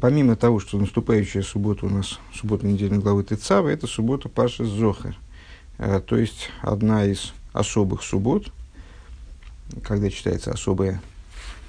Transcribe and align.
помимо 0.00 0.36
того, 0.36 0.60
что 0.60 0.78
наступающая 0.78 1.42
суббота 1.42 1.86
у 1.86 1.88
нас, 1.88 2.18
суббота 2.34 2.66
недельной 2.66 2.98
главы 2.98 3.24
Тецава, 3.24 3.68
это 3.68 3.86
суббота 3.86 4.28
Паши 4.28 4.64
Зохер. 4.64 5.16
Э, 5.78 6.00
то 6.04 6.16
есть 6.16 6.50
одна 6.62 7.04
из 7.04 7.32
особых 7.52 8.02
суббот, 8.02 8.52
когда 9.82 10.10
читается 10.10 10.52
особая, 10.52 11.00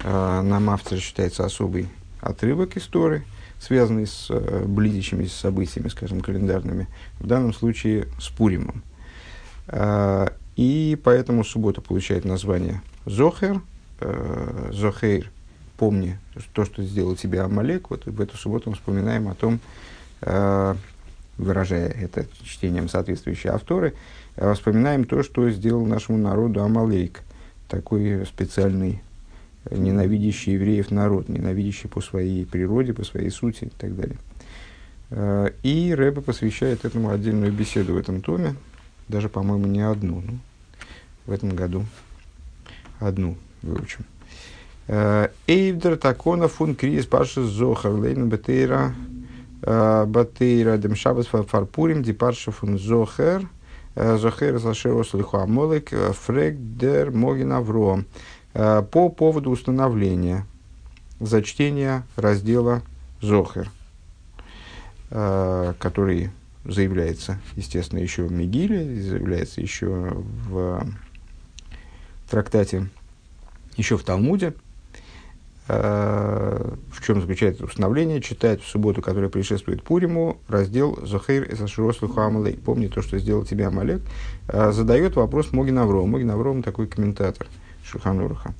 э, 0.02 0.40
на 0.42 0.60
Мавцере 0.60 1.00
считается 1.00 1.44
особый 1.44 1.88
отрывок 2.20 2.76
истории, 2.76 3.22
связанный 3.60 4.06
с 4.06 4.26
э, 4.30 4.64
близящимися 4.66 5.38
событиями, 5.38 5.88
скажем, 5.88 6.20
календарными, 6.20 6.88
в 7.20 7.26
данном 7.26 7.52
случае 7.52 8.08
с 8.20 8.28
Пуримом. 8.28 8.82
И 10.56 10.98
поэтому 11.04 11.44
суббота 11.44 11.82
получает 11.82 12.24
название 12.24 12.80
Зохер, 13.04 13.60
Зохейр, 14.72 15.30
помни 15.78 16.18
то, 16.52 16.64
что 16.66 16.82
сделал 16.82 17.16
тебе 17.16 17.40
Амалек. 17.40 17.90
Вот 17.90 18.04
в 18.04 18.20
эту 18.20 18.36
субботу 18.36 18.70
мы 18.70 18.76
вспоминаем 18.76 19.28
о 19.28 19.34
том, 19.34 19.60
выражая 21.38 21.88
это 21.88 22.26
чтением 22.44 22.88
соответствующей 22.88 23.48
авторы, 23.48 23.94
э, 24.36 24.52
вспоминаем 24.52 25.04
то, 25.04 25.22
что 25.22 25.48
сделал 25.50 25.86
нашему 25.86 26.18
народу 26.18 26.62
Амалейк, 26.62 27.22
такой 27.68 28.26
специальный 28.26 29.00
э, 29.64 29.76
ненавидящий 29.76 30.54
евреев 30.54 30.90
народ, 30.90 31.28
ненавидящий 31.28 31.88
по 31.88 32.00
своей 32.00 32.44
природе, 32.44 32.92
по 32.92 33.04
своей 33.04 33.30
сути 33.30 33.64
и 33.64 33.70
так 33.70 33.96
далее. 33.96 34.18
Э, 35.10 35.50
и 35.62 35.94
Рэбе 35.94 36.20
посвящает 36.20 36.84
этому 36.84 37.10
отдельную 37.10 37.52
беседу 37.52 37.94
в 37.94 37.96
этом 37.96 38.20
томе, 38.20 38.56
даже, 39.06 39.28
по-моему, 39.28 39.66
не 39.66 39.80
одну, 39.80 40.20
ну, 40.26 40.38
в 41.24 41.30
этом 41.30 41.54
году 41.54 41.86
одну 42.98 43.36
выучим. 43.62 44.04
Эйвдер 44.88 45.96
такона 45.96 46.48
фун 46.48 46.74
крис 46.74 47.06
паша 47.06 47.44
зохар 47.44 47.92
лейн 47.92 48.28
бетейра 48.28 48.94
Батейра 49.60 50.76
Демшабас 50.76 51.26
Фарпурим, 51.26 52.02
Дипарша 52.02 52.52
фун 52.52 52.78
Зохер, 52.78 53.48
Зохер 53.96 54.58
Зашерос 54.58 55.14
Лихуамолик, 55.14 55.90
Фрек 55.90 56.56
Дер 56.58 57.10
Могин 57.10 57.52
Авро. 57.52 58.04
По 58.52 59.08
поводу 59.08 59.50
установления 59.50 60.46
зачтения 61.20 62.06
раздела 62.16 62.82
Зохер, 63.20 63.68
который 65.10 66.30
заявляется, 66.64 67.40
естественно, 67.56 67.98
еще 67.98 68.22
в 68.22 68.32
Мигиле, 68.32 69.02
заявляется 69.02 69.60
еще 69.60 70.22
в 70.48 70.86
трактате, 72.30 72.88
еще 73.76 73.96
в 73.96 74.04
Талмуде– 74.04 74.54
Э, 74.67 74.67
в 75.68 77.04
чем 77.04 77.20
заключается 77.20 77.64
установление, 77.64 78.22
читает 78.22 78.62
в 78.62 78.66
субботу, 78.66 79.02
которая 79.02 79.28
предшествует 79.28 79.82
Пуриму, 79.82 80.38
раздел 80.48 80.98
Зохейр 81.06 81.42
и 81.44 81.54
Саширослу 81.54 82.08
Хамалей. 82.08 82.54
Помни 82.56 82.86
то, 82.86 83.02
что 83.02 83.18
сделал 83.18 83.44
тебе 83.44 83.66
Амалек. 83.66 84.00
Э, 84.48 84.72
задает 84.72 85.16
вопрос 85.16 85.52
Могин 85.52 85.78
Авром. 85.78 86.10
Могин 86.10 86.30
Авром 86.30 86.62
такой 86.62 86.86
комментатор 86.86 87.46
Шуханураха. 87.84 88.54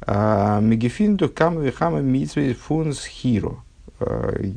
«А, 0.00 0.60
Мегефинду 0.60 1.28
камви 1.28 1.70
хама 1.70 2.00
митсвей 2.00 2.54
фунс 2.54 3.04
хиро. 3.04 3.56
Э, 4.00 4.52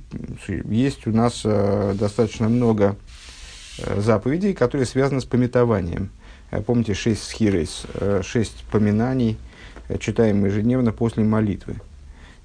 есть 0.48 1.06
у 1.06 1.12
нас 1.12 1.44
достаточно 1.44 2.48
много 2.48 2.96
заповедей, 3.98 4.54
которые 4.54 4.86
связаны 4.86 5.20
с 5.20 5.26
пометованием. 5.26 6.12
Помните, 6.66 6.94
шесть 6.94 7.24
схирейс, 7.24 7.84
шесть 8.22 8.64
поминаний– 8.72 9.38
Э, 9.48 9.53
читаем 10.00 10.46
ежедневно 10.46 10.92
после 10.92 11.24
молитвы. 11.24 11.76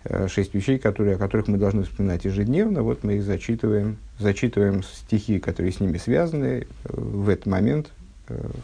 Э, 0.05 0.29
шесть 0.29 0.55
вещей, 0.55 0.79
которые, 0.79 1.17
о 1.17 1.19
которых 1.19 1.49
мы 1.49 1.59
должны 1.59 1.83
вспоминать 1.83 2.25
ежедневно, 2.25 2.83
вот 2.83 3.05
мы 3.05 3.17
их 3.17 3.25
зачитываем, 3.25 3.99
зачитываем 4.19 4.83
стихи, 4.83 5.39
которые 5.39 5.73
с 5.73 5.81
ними 5.81 5.99
связаны, 5.99 6.47
э, 6.47 6.65
в 6.89 7.29
этот 7.29 7.47
момент 7.47 7.91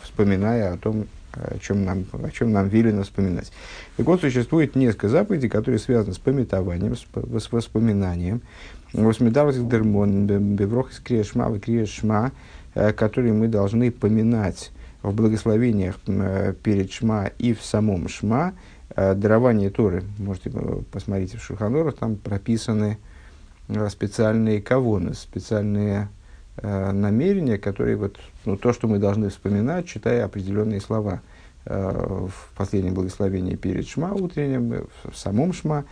вспоминая 0.02 0.74
о 0.74 0.76
том, 0.76 1.06
о 1.32 1.58
чем 1.58 1.86
нам, 1.86 2.04
о 2.12 2.30
чем 2.30 2.52
нам 2.52 2.68
велено 2.68 3.02
вспоминать. 3.02 3.50
Так 3.96 4.04
вот, 4.06 4.20
существует 4.20 4.76
несколько 4.76 5.08
заповедей, 5.08 5.48
которые 5.48 5.78
связаны 5.78 6.12
с 6.12 6.18
пометованием, 6.18 6.94
с, 6.94 7.50
воспоминанием. 7.50 8.42
Восмедавых 8.92 9.66
дермон, 9.66 10.26
беврох 10.26 10.92
из 10.92 11.00
криешма, 11.00 11.58
криешма, 11.58 12.32
которые 12.74 13.32
мы 13.32 13.48
должны 13.48 13.90
поминать 13.90 14.70
в 15.02 15.14
благословениях 15.14 15.98
перед 16.62 16.92
Шма 16.92 17.30
и 17.38 17.54
в 17.54 17.62
самом 17.62 18.08
Шма, 18.08 18.52
э, 18.52 18.73
дарование 18.94 19.70
Торы, 19.70 20.04
можете 20.18 20.50
э, 20.52 20.80
посмотреть 20.90 21.34
в 21.34 21.42
Шуханорах, 21.42 21.96
там 21.96 22.16
прописаны 22.16 22.98
э, 23.68 23.88
специальные 23.88 24.60
кавоны, 24.62 25.14
специальные 25.14 26.08
намерения, 26.62 27.58
которые 27.58 27.96
вот, 27.96 28.16
ну, 28.44 28.56
то, 28.56 28.72
что 28.72 28.86
мы 28.86 29.00
должны 29.00 29.28
вспоминать, 29.28 29.88
читая 29.88 30.24
определенные 30.24 30.80
слова 30.80 31.20
в 31.64 32.30
последнем 32.56 32.94
благословении 32.94 33.56
перед 33.56 33.88
Шма 33.88 34.12
утренним, 34.12 34.86
в 35.02 35.16
самом 35.16 35.52
Шма. 35.52 35.84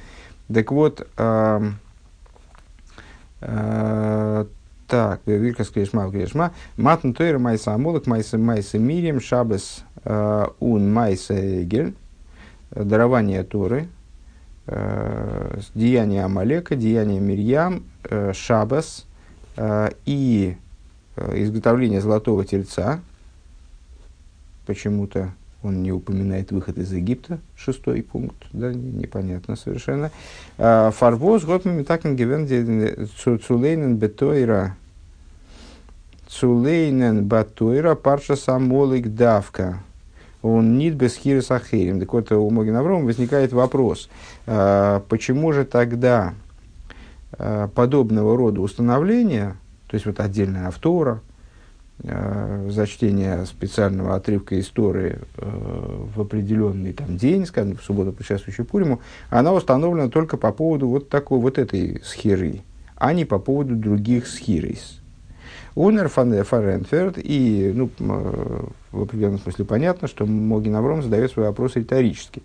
Так 0.54 0.70
вот, 0.70 1.04
так, 4.92 5.22
Виркас 5.24 5.70
Кришма 5.70 6.10
Кришма, 6.10 6.52
Матн 6.76 7.12
Тойра 7.12 7.38
Майса 7.38 7.72
Амулок, 7.72 8.06
Майса 8.06 8.36
Майса 8.36 8.78
Мирием, 8.78 9.20
Шабас 9.22 9.84
э, 10.04 10.46
Ун 10.60 10.92
Майса 10.92 11.62
Эгель, 11.62 11.94
дарование 12.74 13.42
Торы, 13.44 13.88
э, 14.66 15.60
деяние 15.74 16.24
Амалека, 16.24 16.76
деяние 16.76 17.20
Мирьям, 17.20 17.84
э, 18.04 18.32
Шабас 18.34 19.06
и 20.06 20.56
изготовление 21.16 22.00
золотого 22.00 22.42
тельца, 22.46 23.00
почему-то 24.64 25.34
он 25.62 25.82
не 25.82 25.92
упоминает 25.92 26.52
выход 26.52 26.78
из 26.78 26.90
Египта, 26.90 27.38
шестой 27.54 28.02
пункт, 28.02 28.46
да, 28.54 28.72
непонятно 28.72 29.56
совершенно. 29.56 30.10
Фарвоз, 30.56 31.44
Готмами 31.44 31.82
Такен 31.82 32.16
Гевен 32.16 32.48
Цулейнен 33.46 33.96
Бетойра 33.96 34.74
Цулейнен 36.32 37.26
Батойра 37.26 37.94
Парша 37.94 38.36
Самолик 38.36 39.14
Давка. 39.14 39.82
Он 40.42 40.76
нит 40.76 40.94
без 40.94 41.14
хирис 41.14 41.50
ахерим. 41.50 42.00
Так 42.00 42.12
вот, 42.12 42.30
у 42.32 42.50
Могин 42.50 42.76
Аврома 42.76 43.04
возникает 43.04 43.52
вопрос, 43.52 44.10
а, 44.46 45.02
почему 45.08 45.52
же 45.52 45.64
тогда 45.64 46.34
а, 47.32 47.68
подобного 47.68 48.36
рода 48.36 48.60
установления, 48.60 49.56
то 49.86 49.94
есть 49.94 50.04
вот 50.04 50.18
отдельная 50.18 50.66
автора, 50.66 51.20
а, 52.04 52.68
за 52.68 52.88
чтение 52.88 53.46
специального 53.46 54.16
отрывка 54.16 54.58
истории 54.58 55.20
в 55.36 56.20
определенный 56.20 56.92
там, 56.92 57.16
день, 57.16 57.46
скажем, 57.46 57.76
в 57.76 57.82
субботу, 57.84 58.12
предшествующую 58.12 58.66
Пуриму, 58.66 59.00
она 59.30 59.52
установлена 59.52 60.08
только 60.08 60.36
по 60.36 60.50
поводу 60.50 60.88
вот 60.88 61.08
такой 61.08 61.38
вот 61.38 61.56
этой 61.58 62.02
схиры, 62.04 62.62
а 62.96 63.12
не 63.12 63.24
по 63.24 63.38
поводу 63.38 63.76
других 63.76 64.26
схирис. 64.26 65.01
Унер 65.74 66.08
Фаренферд, 66.08 67.16
и 67.16 67.72
ну, 67.74 67.88
э, 67.98 68.60
в 68.92 69.02
определенном 69.02 69.38
смысле 69.38 69.64
понятно, 69.64 70.06
что 70.06 70.26
Могин 70.26 70.76
Авром 70.76 71.02
задает 71.02 71.30
свой 71.30 71.46
вопрос 71.46 71.76
риторически. 71.76 72.42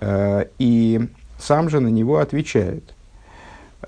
Э, 0.00 0.44
и 0.58 1.00
сам 1.38 1.68
же 1.68 1.80
на 1.80 1.88
него 1.88 2.18
отвечает. 2.18 2.94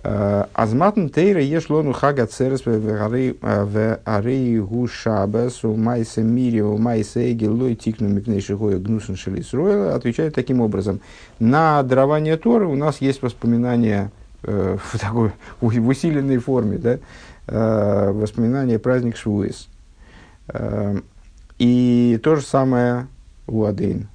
«Э, 0.02 0.46
Азматн 0.54 1.06
тейра 1.06 1.40
ешлону 1.40 1.92
хага 1.92 2.26
церес 2.26 2.66
в 2.66 4.00
арей 4.04 4.58
гу 4.58 4.88
шабас 4.88 5.64
у 5.64 5.76
майса 5.76 6.22
мири 6.22 6.60
у 6.60 6.76
майса 6.76 7.20
эги 7.20 7.74
тикну 7.74 8.08
мипнейши 8.08 8.56
гоя 8.56 8.78
гнусен 8.78 9.14
шелис 9.14 9.54
отвечает 9.54 10.34
таким 10.34 10.60
образом. 10.60 11.00
На 11.38 11.80
дарование 11.84 12.36
Торы 12.36 12.66
у 12.66 12.74
нас 12.74 13.00
есть 13.00 13.22
воспоминания 13.22 14.10
э, 14.44 14.76
в 14.82 14.98
такой 14.98 15.32
в 15.60 15.88
усиленной 15.88 16.38
форме, 16.38 16.78
да, 16.78 16.98
э, 17.46 18.10
воспоминания 18.12 18.78
праздник 18.78 19.16
Швуис. 19.16 19.68
Э, 20.48 21.00
и 21.58 22.20
то 22.22 22.36
же 22.36 22.42
самое 22.42 23.06
у 23.46 23.64
Адейн. 23.64 24.08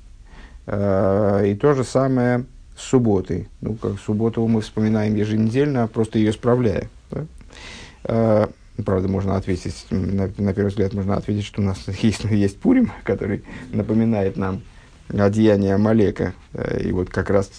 И 0.68 1.58
то 1.60 1.74
же 1.74 1.84
самое 1.84 2.46
с 2.78 2.84
субботой. 2.84 3.48
Ну, 3.62 3.74
как 3.76 4.00
субботу 4.00 4.46
мы 4.46 4.62
вспоминаем 4.62 5.16
еженедельно, 5.16 5.88
просто 5.88 6.20
ее 6.20 6.32
справляя. 6.32 6.90
Да? 7.10 8.48
Правда, 8.86 9.08
можно 9.08 9.36
ответить, 9.36 9.88
на, 9.90 10.30
на 10.38 10.54
первый 10.54 10.70
взгляд 10.70 10.94
можно 10.94 11.16
ответить, 11.16 11.46
что 11.46 11.62
у 11.62 11.66
нас 11.66 11.88
есть, 12.02 12.24
есть 12.26 12.60
Пурим, 12.60 12.92
который 13.04 13.44
напоминает 13.72 14.38
нам 14.38 14.62
о 15.10 15.30
деянии 15.30 15.72
Амалека. 15.72 16.34
И 16.80 16.92
вот 16.92 17.10
как 17.10 17.32
раз 17.32 17.50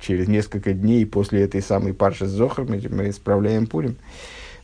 через 0.00 0.28
несколько 0.28 0.72
дней 0.72 1.06
после 1.06 1.42
этой 1.42 1.62
самой 1.62 1.94
парши 1.94 2.26
с 2.26 2.30
Зохар 2.30 2.64
мы, 2.64 2.82
мы 2.90 3.10
исправляем 3.10 3.66
Пурим. 3.66 3.96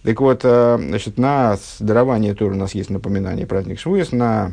Так 0.03 0.21
вот, 0.21 0.41
э, 0.45 0.79
значит, 0.81 1.19
на 1.19 1.59
дарование 1.81 2.35
тоже 2.35 2.55
у 2.55 2.59
нас 2.59 2.75
есть 2.75 2.91
напоминание 2.91 3.47
праздник 3.47 3.79
Швуес, 3.79 4.13
на 4.13 4.53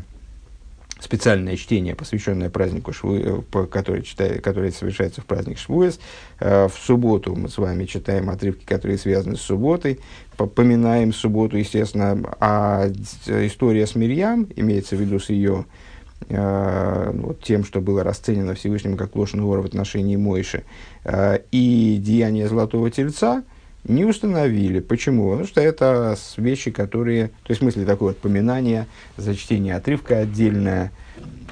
специальное 0.99 1.57
чтение, 1.57 1.95
посвященное 1.95 2.49
празднику, 2.49 2.93
Шву, 2.93 3.43
который, 3.71 4.03
читает, 4.03 4.43
который 4.43 4.71
совершается 4.71 5.21
в 5.21 5.25
праздник 5.25 5.57
Швуэс. 5.57 5.99
В 6.39 6.71
субботу 6.79 7.35
мы 7.35 7.49
с 7.49 7.57
вами 7.57 7.85
читаем 7.85 8.29
отрывки, 8.29 8.63
которые 8.65 8.99
связаны 8.99 9.35
с 9.35 9.41
субботой, 9.41 9.99
поминаем 10.37 11.11
субботу, 11.11 11.57
естественно, 11.57 12.35
а 12.39 12.87
история 13.25 13.87
с 13.87 13.95
Мирьям, 13.95 14.47
имеется 14.55 14.95
в 14.95 15.01
виду 15.01 15.19
с 15.19 15.31
ее 15.31 15.65
Э, 15.65 15.90
вот, 16.29 17.43
тем, 17.43 17.63
что 17.63 17.81
было 17.81 18.03
расценено 18.03 18.53
Всевышним 18.53 18.97
как 18.97 19.15
ложь 19.15 19.33
в 19.33 19.65
отношении 19.65 20.15
Мойши, 20.15 20.63
э, 21.03 21.39
и 21.51 21.97
деяние 22.01 22.47
Золотого 22.47 22.89
Тельца 22.91 23.43
не 23.83 24.05
установили. 24.05 24.79
Почему? 24.79 25.31
Потому 25.31 25.47
что 25.47 25.61
это 25.61 26.15
вещи, 26.37 26.71
которые, 26.71 27.29
то 27.29 27.49
есть 27.49 27.61
в 27.61 27.63
смысле 27.63 27.85
такое 27.85 28.09
вот 28.09 28.19
поминание, 28.19 28.87
зачтение 29.17 29.75
отрывка 29.75 30.19
отдельное, 30.19 30.91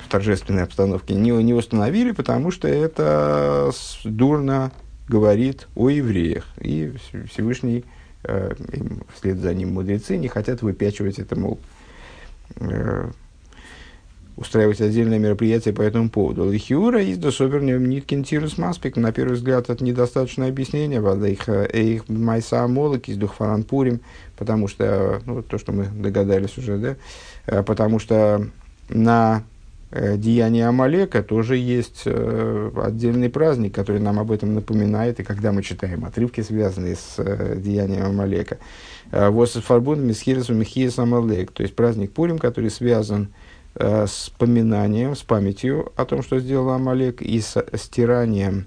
в 0.06 0.12
торжественной 0.12 0.64
обстановке, 0.64 1.14
не, 1.14 1.32
не 1.44 1.54
установили, 1.54 2.12
потому 2.12 2.52
что 2.52 2.68
это 2.68 3.72
дурно 4.04 4.72
говорит 5.08 5.68
о 5.76 5.90
евреях. 5.90 6.48
И 6.62 6.94
Всевышний, 7.30 7.84
э, 8.24 8.54
вслед 9.16 9.38
за 9.40 9.54
ним 9.54 9.74
мудрецы, 9.74 10.18
не 10.18 10.28
хотят 10.28 10.62
выпячивать 10.62 11.20
это, 11.20 11.38
мол, 11.38 11.60
устраивать 14.40 14.80
отдельное 14.80 15.20
мероприятие 15.20 15.74
по 15.74 15.82
этому 15.82 16.10
поводу. 16.10 16.50
Лихиура 16.50 17.04
из 17.04 17.18
досовернем 17.18 17.90
ниткин 17.90 18.24
тирус 18.24 18.58
маспик. 18.58 18.96
На 18.96 19.12
первый 19.12 19.34
взгляд, 19.34 19.70
это 19.70 19.84
недостаточное 19.84 20.48
объяснение. 20.48 21.02
Их, 21.30 21.50
их 21.50 22.08
майса 22.08 22.66
молок 22.68 23.10
из 23.10 23.18
духфаран 23.18 23.64
пурим, 23.64 24.00
потому 24.38 24.70
что, 24.70 25.22
ну, 25.26 25.42
то, 25.42 25.58
что 25.58 25.74
мы 25.74 25.88
догадались 25.88 26.58
уже, 26.58 26.78
да, 26.78 26.96
э, 27.48 27.64
потому 27.64 28.00
что 28.00 28.48
на 28.88 29.44
э, 29.92 30.16
деяние 30.16 30.68
Амалека 30.68 31.22
тоже 31.22 31.58
есть 31.58 32.04
э, 32.06 32.72
отдельный 32.82 33.30
праздник, 33.30 33.76
который 33.76 34.00
нам 34.00 34.20
об 34.20 34.32
этом 34.32 34.54
напоминает, 34.54 35.20
и 35.20 35.24
когда 35.24 35.52
мы 35.52 35.64
читаем 35.64 36.06
отрывки, 36.06 36.40
связанные 36.40 36.96
с 36.96 37.18
деянием 37.58 38.06
Амалека. 38.06 38.58
Вот 39.12 39.50
с 39.50 39.60
фарбуном 39.60 40.08
Мисхирисом 40.08 40.58
Михиес 40.58 40.98
Амалек, 40.98 41.52
то 41.52 41.64
есть 41.64 41.76
праздник 41.76 42.12
Пурим, 42.12 42.38
который 42.38 42.70
связан 42.70 43.26
с 43.26 43.30
э, 43.80 44.06
с 44.08 44.32
поминанием, 44.38 45.16
с 45.16 45.24
памятью 45.24 45.92
о 45.96 46.06
том, 46.06 46.22
что 46.22 46.40
сделал 46.40 46.70
Амалек, 46.70 47.22
и 47.22 47.40
с 47.40 47.66
стиранием 47.76 48.66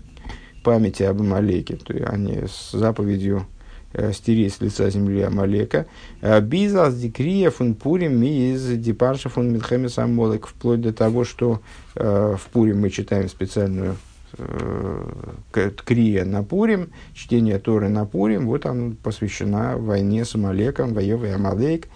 памяти 0.63 1.03
об 1.05 1.21
Амалеке, 1.21 1.77
то 1.77 1.93
есть 1.93 2.07
они 2.09 2.45
с 2.47 2.73
заповедью 2.73 3.47
э, 3.93 4.13
стереть 4.13 4.55
с 4.55 4.61
лица 4.61 4.89
земли 4.91 5.23
Амалека. 5.23 5.87
Э, 6.21 6.41
Бизас 6.41 6.97
дикрия 6.97 7.51
фун 7.51 7.75
пурим 7.75 8.19
ми 8.19 8.53
из 8.53 8.67
депарша 8.79 9.29
фун 9.29 9.53
митхемис 9.53 9.99
Амолек, 9.99 10.47
вплоть 10.47 10.81
до 10.81 10.93
того, 10.93 11.25
что 11.25 11.61
э, 11.95 12.37
в 12.39 12.51
Пурим 12.51 12.81
мы 12.81 12.91
читаем 12.91 13.29
специальную 13.29 13.97
э, 14.39 15.71
крия 15.85 16.25
на 16.25 16.43
Пурим, 16.43 16.91
чтение 17.15 17.59
Торы 17.59 17.89
на 17.89 18.07
Пурим, 18.07 18.47
вот 18.47 18.67
он 18.67 18.97
посвящена 18.97 19.77
войне 19.77 20.25
с 20.25 20.35
Амалеком, 20.35 20.95
воевой 20.95 21.35
Амалек, 21.35 21.89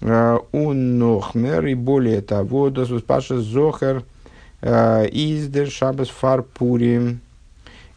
Э, 0.00 0.38
Унохмер, 0.52 1.66
и 1.66 1.74
более 1.74 2.20
того, 2.20 2.70
Досус 2.70 3.02
Паша 3.02 3.40
Зохер 3.40 4.04
э, 4.60 5.06
Издер 5.10 5.70
Шабас 5.70 6.08
Фарпури, 6.08 7.18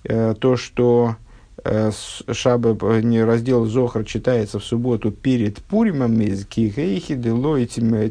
э, 0.04 0.36
то, 0.40 0.58
что 0.58 1.16
Шаба, 1.64 3.02
не 3.02 3.24
раздел 3.24 3.66
Зохар 3.66 4.04
читается 4.04 4.58
в 4.58 4.64
субботу 4.64 5.12
перед 5.12 5.62
Пуримом 5.62 6.20
из 6.20 6.44
Кихейхи, 6.44 7.14
Делойтим 7.14 8.10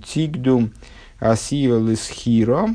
Тигду 0.00 0.70
Асио 1.20 1.78
Лисхиро, 1.78 2.74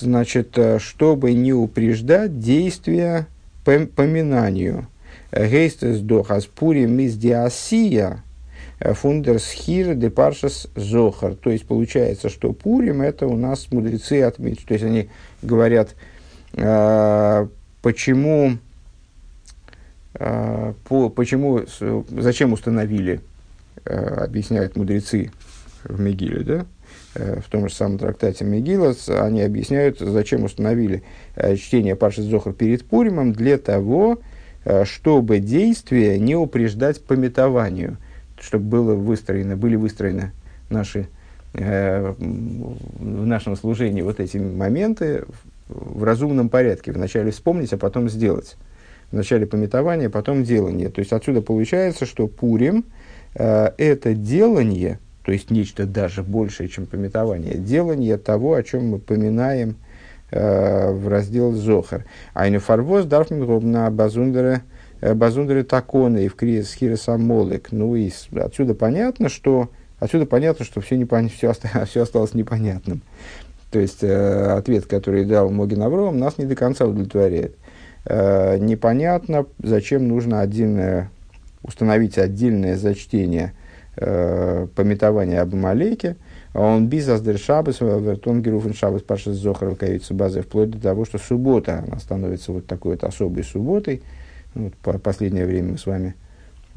значит, 0.00 0.58
чтобы 0.78 1.34
не 1.34 1.52
упреждать 1.52 2.40
действия 2.40 3.26
поминанию– 3.62 4.86
Гейстес 5.32 6.00
дохас 6.00 6.46
пури 6.46 6.86
мис 6.86 7.14
диасия 7.14 8.22
э, 8.80 8.94
фундерс 8.94 9.50
хир 9.50 9.94
де 9.94 10.10
паршас 10.10 10.68
зохар. 10.74 11.34
То 11.34 11.50
есть 11.50 11.66
получается, 11.66 12.28
что 12.28 12.52
пурим 12.52 13.02
это 13.02 13.26
у 13.26 13.36
нас 13.36 13.70
мудрецы 13.70 14.22
отметят. 14.22 14.66
То 14.66 14.74
есть 14.74 14.84
они 14.84 15.10
говорят, 15.42 15.94
э, 16.54 17.46
почему, 17.82 18.56
э, 20.14 20.72
по, 20.84 21.10
почему, 21.10 21.62
зачем 22.08 22.52
установили, 22.52 23.20
объясняют 23.84 24.76
мудрецы 24.76 25.30
в 25.84 26.00
Мегиле, 26.00 26.40
да? 26.40 26.66
в 27.14 27.48
том 27.48 27.68
же 27.68 27.74
самом 27.74 27.98
трактате 27.98 28.44
Мегила, 28.44 28.94
они 29.08 29.40
объясняют, 29.40 29.98
зачем 29.98 30.44
установили 30.44 31.02
чтение 31.56 31.96
Паши 31.96 32.22
Зохар 32.22 32.52
перед 32.52 32.84
Пуримом, 32.84 33.32
для 33.32 33.56
того, 33.56 34.18
чтобы 34.84 35.38
действия 35.38 36.18
не 36.18 36.36
упреждать 36.36 37.02
пометованию, 37.02 37.96
чтобы 38.40 38.64
было 38.64 38.94
выстроено, 38.94 39.56
были 39.56 39.76
выстроены 39.76 40.32
наши, 40.68 41.08
э, 41.54 42.14
в 42.18 43.26
нашем 43.26 43.56
служении 43.56 44.02
вот 44.02 44.20
эти 44.20 44.36
моменты 44.36 45.24
в, 45.68 46.02
разумном 46.02 46.48
порядке. 46.48 46.92
Вначале 46.92 47.30
вспомнить, 47.30 47.72
а 47.72 47.78
потом 47.78 48.08
сделать. 48.08 48.56
Вначале 49.10 49.46
пометование, 49.46 50.10
потом 50.10 50.44
делание. 50.44 50.90
То 50.90 51.00
есть 51.00 51.12
отсюда 51.12 51.40
получается, 51.40 52.04
что 52.04 52.26
Пурим 52.26 52.84
э, 53.34 53.70
это 53.78 54.14
делание, 54.14 54.98
то 55.24 55.32
есть 55.32 55.50
нечто 55.50 55.86
даже 55.86 56.22
большее, 56.22 56.68
чем 56.68 56.86
пометование, 56.86 57.54
делание 57.54 58.18
того, 58.18 58.54
о 58.54 58.62
чем 58.62 58.88
мы 58.88 58.98
поминаем– 58.98 59.76
Э, 59.86 59.87
в 60.30 61.08
раздел 61.08 61.52
Зохар. 61.52 62.04
Айну 62.34 62.60
фарвоз 62.60 63.06
дарфмин 63.06 63.70
на 63.70 63.90
базундере 63.90 64.62
э, 65.00 65.14
базундере 65.14 65.64
таконы 65.64 66.24
и 66.24 66.28
в 66.28 66.34
криес 66.34 66.72
хиресамолек. 66.74 67.72
Ну 67.72 67.94
и 67.96 68.10
отсюда 68.36 68.74
понятно, 68.74 69.28
что 69.28 69.70
отсюда 69.98 70.26
понятно, 70.26 70.64
что 70.64 70.80
все, 70.80 70.96
непон... 70.96 71.28
все, 71.28 71.50
осталось, 71.50 71.88
все 71.90 72.02
осталось 72.02 72.34
непонятным. 72.34 73.02
То 73.70 73.78
есть 73.78 74.02
э, 74.02 74.46
ответ, 74.52 74.86
который 74.86 75.24
дал 75.24 75.50
Могин 75.50 75.82
Авром, 75.82 76.18
нас 76.18 76.38
не 76.38 76.46
до 76.46 76.56
конца 76.56 76.86
удовлетворяет. 76.86 77.56
Э, 78.04 78.56
непонятно, 78.58 79.46
зачем 79.62 80.08
нужно 80.08 80.40
отдельное, 80.40 81.10
установить 81.62 82.16
отдельное 82.16 82.76
зачтение 82.76 83.52
э, 83.96 84.66
пометования 84.74 85.42
об 85.42 85.54
Амалеке, 85.54 86.16
он 86.54 86.88
бизас 86.88 87.20
дер 87.20 87.38
шабас, 87.38 87.80
вертон 87.80 88.42
геруфен 88.42 88.74
шабас 88.74 89.02
пашас 89.02 89.36
зохар 89.36 89.74
кавица 89.74 90.14
базы, 90.14 90.42
вплоть 90.42 90.70
до 90.70 90.80
того, 90.80 91.04
что 91.04 91.18
суббота, 91.18 91.84
она 91.86 91.98
становится 91.98 92.52
вот 92.52 92.66
такой 92.66 92.92
вот 92.92 93.04
особой 93.04 93.44
субботой. 93.44 94.02
Вот 94.54 94.74
по 94.76 94.98
последнее 94.98 95.46
время 95.46 95.72
мы 95.72 95.78
с 95.78 95.86
вами 95.86 96.14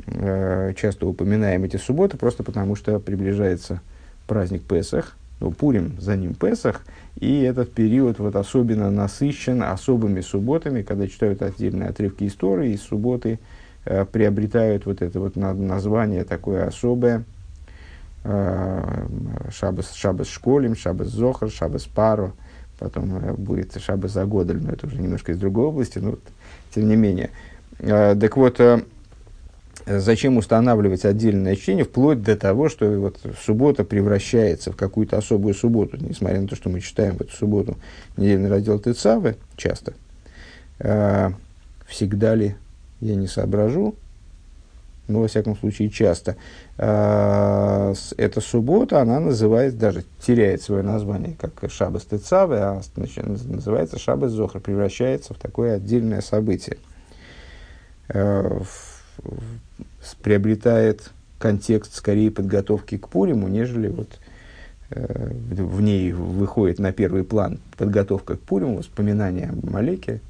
э, 0.08 0.74
часто 0.76 1.08
упоминаем 1.08 1.64
эти 1.64 1.78
субботы, 1.78 2.18
просто 2.18 2.44
потому 2.44 2.76
что 2.76 3.00
приближается 3.00 3.82
праздник 4.28 4.64
Песах, 4.64 5.16
ну, 5.40 5.52
Пурим, 5.52 5.96
за 6.00 6.18
ним 6.18 6.34
Песах, 6.34 6.84
и 7.20 7.42
этот 7.42 7.72
период 7.72 8.20
вот 8.20 8.36
особенно 8.36 8.92
насыщен 8.92 9.64
особыми 9.64 10.22
субботами, 10.22 10.82
когда 10.82 11.08
читают 11.08 11.42
отдельные 11.42 11.90
отрывки 11.90 12.28
истории, 12.28 12.74
и 12.74 12.78
субботы 12.78 13.40
э, 13.86 14.06
приобретают 14.06 14.86
вот 14.86 15.02
это 15.02 15.20
вот 15.22 15.38
название 15.38 16.26
такое 16.26 16.68
особое– 16.68 17.24
Э, 17.41 17.41
шабас, 18.24 19.94
шабас 19.94 20.28
школим, 20.28 20.76
шабас 20.76 21.08
зохар, 21.08 21.50
шабас 21.50 21.86
пару, 21.86 22.34
потом 22.78 23.18
э, 23.18 23.34
будет 23.34 23.76
шабас 23.82 24.12
загодель, 24.12 24.62
но 24.62 24.72
это 24.72 24.88
уже 24.88 24.98
немножко 25.00 25.32
из 25.32 25.40
другой 25.40 25.66
области, 25.66 26.00
но 26.00 26.18
тем 26.74 26.88
не 26.88 26.96
менее. 26.96 27.32
Э, 27.80 28.16
так 28.16 28.38
вот, 28.38 28.62
зачем 29.88 30.38
устанавливать 30.38 31.04
отдельное 31.06 31.56
чтение, 31.56 31.84
вплоть 31.84 32.22
до 32.22 32.36
того, 32.36 32.70
что 32.70 32.88
вот 33.00 33.20
суббота 33.44 33.84
превращается 33.84 34.72
в 34.72 34.76
какую-то 34.76 35.18
особую 35.18 35.56
субботу, 35.56 35.98
несмотря 35.98 36.40
на 36.42 36.48
то, 36.48 36.56
что 36.56 36.70
мы 36.70 36.80
читаем 36.80 37.18
в 37.18 37.22
эту 37.22 37.34
субботу 37.34 37.78
недельный 38.18 38.50
раздел 38.50 38.78
Тецавы 38.78 39.38
часто, 39.58 39.94
всегда 41.88 42.36
ли 42.36 42.56
я 43.00 43.16
не 43.16 43.26
соображу, 43.26 43.96
но, 45.12 45.22
во 45.22 45.28
всяком 45.28 45.56
случае, 45.58 45.90
часто. 45.90 46.36
А, 46.78 47.94
эта 48.18 48.42
суббота, 48.42 49.02
она 49.02 49.20
называется, 49.20 49.78
даже 49.78 50.04
теряет 50.20 50.62
свое 50.62 50.84
название, 50.84 51.36
как 51.40 51.72
Шабас 51.72 52.06
Тецавы, 52.06 52.58
а 52.58 52.82
значит, 52.96 53.26
называется 53.26 54.00
Шабас 54.00 54.32
Зохар, 54.32 54.62
превращается 54.62 55.34
в 55.34 55.38
такое 55.38 55.76
отдельное 55.76 56.22
событие. 56.22 56.78
А, 58.10 58.62
приобретает 60.24 61.12
контекст 61.42 61.96
скорее 61.96 62.32
подготовки 62.32 62.98
к 62.98 63.08
Пуриму, 63.10 63.48
нежели 63.48 63.88
вот 63.88 64.20
э, 64.92 65.32
в 65.34 65.82
ней 65.82 66.12
выходит 66.14 66.80
на 66.80 66.92
первый 66.92 67.24
план 67.24 67.60
подготовка 67.78 68.36
к 68.36 68.40
Пуриму, 68.40 68.78
воспоминания 68.78 69.52
о 69.52 69.70
Малеке, 69.70 70.22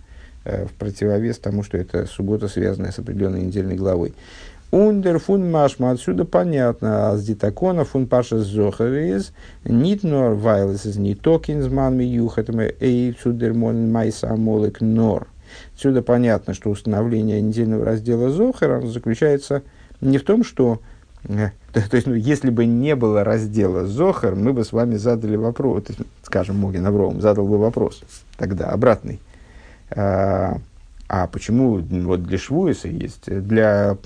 э, 0.46 0.66
в 0.66 0.72
противовес 0.74 1.38
тому, 1.38 1.64
что 1.64 1.78
это 1.78 2.06
суббота, 2.06 2.48
связанная 2.48 2.92
с 2.92 3.00
определенной 3.00 3.42
недельной 3.42 3.76
главой. 3.76 4.14
Ундер 4.72 5.20
фун 5.20 5.52
машма, 5.52 5.92
отсюда 5.92 6.24
понятно, 6.24 7.12
а 7.12 7.18
с 7.18 7.26
дитакона 7.26 7.84
фун 7.84 8.08
паша 8.08 8.40
зохарис, 8.40 9.34
нит 9.66 10.04
нор 10.04 10.34
вайлес 10.36 10.86
из 10.86 10.96
не 10.96 11.14
токинзман 11.14 11.98
ми 11.98 12.06
юхатме 12.06 12.74
эй 12.80 13.12
цудермон 13.12 13.92
майса 13.92 14.32
амолек 14.32 14.80
нор. 14.80 15.28
Отсюда 15.76 16.02
понятно, 16.02 16.54
что 16.54 16.70
установление 16.70 17.42
недельного 17.42 17.84
раздела 17.84 18.30
Зохара 18.30 18.80
заключается 18.82 19.64
не 20.00 20.18
в 20.18 20.24
том, 20.24 20.46
что 20.46 20.80
э, 21.28 21.50
то, 21.74 21.82
то 21.90 21.96
есть, 21.98 22.08
ну, 22.08 22.14
если 22.14 22.50
бы 22.50 22.66
не 22.66 22.96
было 22.96 23.26
раздела 23.26 23.86
Зохар, 23.86 24.36
мы 24.36 24.54
бы 24.54 24.64
с 24.64 24.72
вами 24.72 24.96
задали 24.96 25.36
вопрос, 25.36 25.84
скажем, 26.24 26.58
Могин 26.58 26.86
Авром 26.86 27.20
задал 27.20 27.46
бы 27.46 27.58
вопрос 27.58 28.04
тогда 28.38 28.70
обратный. 28.70 29.20
А, 31.12 31.24
а 31.24 31.28
почему 31.28 31.80
вот 31.80 32.24
для 32.24 32.38
Швуиса 32.38 32.88
есть, 32.88 33.26
для 33.26 33.98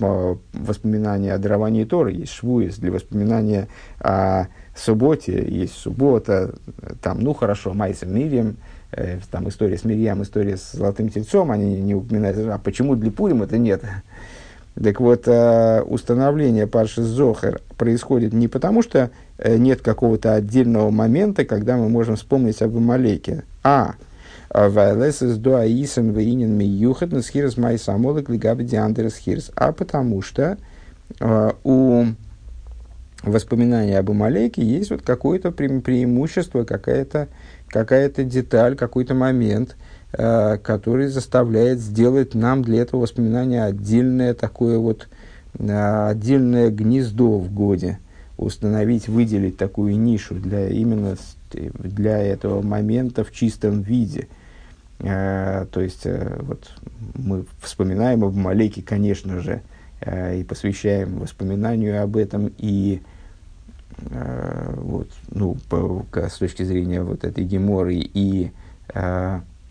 воспоминания 0.52 1.34
о 1.34 1.38
даровании 1.38 1.84
Торы 1.84 2.12
есть 2.12 2.32
Швуис, 2.32 2.78
для 2.78 2.90
воспоминания 2.90 3.68
о 4.00 4.46
субботе 4.74 5.46
есть 5.48 5.74
суббота, 5.74 6.52
там, 7.00 7.20
ну 7.20 7.32
хорошо, 7.32 7.74
Майса 7.74 8.06
Мирьям, 8.06 8.56
э, 8.90 9.20
там 9.30 9.48
история 9.48 9.78
с 9.78 9.84
Мирьям, 9.84 10.20
история 10.24 10.56
с 10.56 10.72
Золотым 10.72 11.08
Тельцом, 11.08 11.52
они 11.52 11.80
не 11.80 11.94
упоминают, 11.94 12.38
а 12.38 12.58
почему 12.58 12.96
для 12.96 13.12
Пурим 13.12 13.44
это 13.44 13.56
нет? 13.56 13.84
Так 14.74 14.98
вот, 14.98 15.28
э, 15.28 15.82
установление 15.82 16.66
Парши 16.66 17.02
Зохер 17.02 17.60
происходит 17.78 18.32
не 18.32 18.48
потому, 18.48 18.82
что 18.82 19.10
э, 19.38 19.56
нет 19.56 19.80
какого-то 19.80 20.34
отдельного 20.34 20.90
момента, 20.90 21.44
когда 21.44 21.76
мы 21.76 21.88
можем 21.88 22.16
вспомнить 22.16 22.60
об 22.62 22.76
Амалеке, 22.76 23.44
а 23.62 23.94
Вайлесес 24.50 25.36
до 25.38 25.56
Аисен 25.56 26.10
Вейнин 26.10 26.56
Миюхат 26.56 27.12
Насхирс 27.12 27.56
Май 27.56 27.78
Самолок 27.78 28.28
Лигаби 28.28 28.64
Диандерс 28.64 29.16
Хирс. 29.16 29.50
А 29.54 29.72
потому 29.72 30.22
что 30.22 30.58
э, 31.20 31.50
у 31.64 32.04
воспоминания 33.22 33.98
об 33.98 34.10
Амалеке 34.10 34.62
есть 34.62 34.90
вот 34.90 35.02
какое-то 35.02 35.48
пре- 35.48 35.80
преимущество, 35.80 36.64
какая-то 36.64 37.28
какая 37.68 38.08
деталь, 38.08 38.76
какой-то 38.76 39.14
момент, 39.14 39.76
э, 40.12 40.58
который 40.58 41.08
заставляет 41.08 41.80
сделать 41.80 42.34
нам 42.34 42.62
для 42.62 42.82
этого 42.82 43.02
воспоминания 43.02 43.64
отдельное 43.64 44.34
такое 44.34 44.78
вот 44.78 45.08
э, 45.58 46.08
отдельное 46.08 46.70
гнездо 46.70 47.38
в 47.38 47.52
годе, 47.52 47.98
установить, 48.36 49.08
выделить 49.08 49.56
такую 49.56 49.98
нишу 49.98 50.34
для 50.34 50.68
именно 50.68 51.16
для 51.78 52.18
этого 52.18 52.62
момента 52.62 53.24
в 53.24 53.32
чистом 53.32 53.82
виде. 53.82 54.28
Э, 55.00 55.66
то 55.70 55.80
есть, 55.80 56.06
э, 56.06 56.38
вот 56.40 56.72
мы 57.14 57.44
вспоминаем 57.60 58.24
об 58.24 58.34
Малеке, 58.34 58.82
конечно 58.82 59.40
же, 59.40 59.60
э, 60.00 60.40
и 60.40 60.44
посвящаем 60.44 61.18
воспоминанию 61.18 62.02
об 62.02 62.16
этом, 62.16 62.52
и 62.58 63.02
вот, 64.76 65.08
ну, 65.30 65.56
с 66.12 66.38
точки 66.38 66.64
зрения 66.64 67.02
вот 67.02 67.24
этой 67.24 67.44
геморы 67.44 67.94
и 67.94 68.50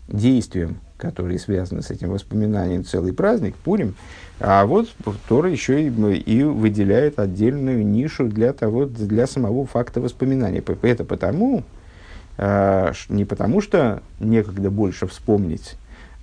действиям, 0.08 0.80
которые 0.96 1.38
связаны 1.38 1.82
с 1.82 1.90
этим 1.90 2.10
воспоминанием, 2.10 2.84
целый 2.84 3.12
праздник, 3.12 3.54
Пурим, 3.56 3.94
а 4.40 4.66
вот 4.66 4.88
Тора 5.28 5.50
еще 5.50 5.82
и, 5.82 5.88
и 5.88 6.42
выделяет 6.42 7.18
отдельную 7.18 7.86
нишу 7.86 8.28
для 8.28 8.52
того, 8.52 8.86
для 8.86 9.26
самого 9.26 9.66
факта 9.66 10.00
воспоминания. 10.00 10.62
Это 10.82 11.04
потому, 11.04 11.64
Э, 12.38 12.92
не 13.08 13.24
потому, 13.24 13.60
что 13.60 14.02
некогда 14.20 14.70
больше 14.70 15.06
вспомнить, 15.06 15.76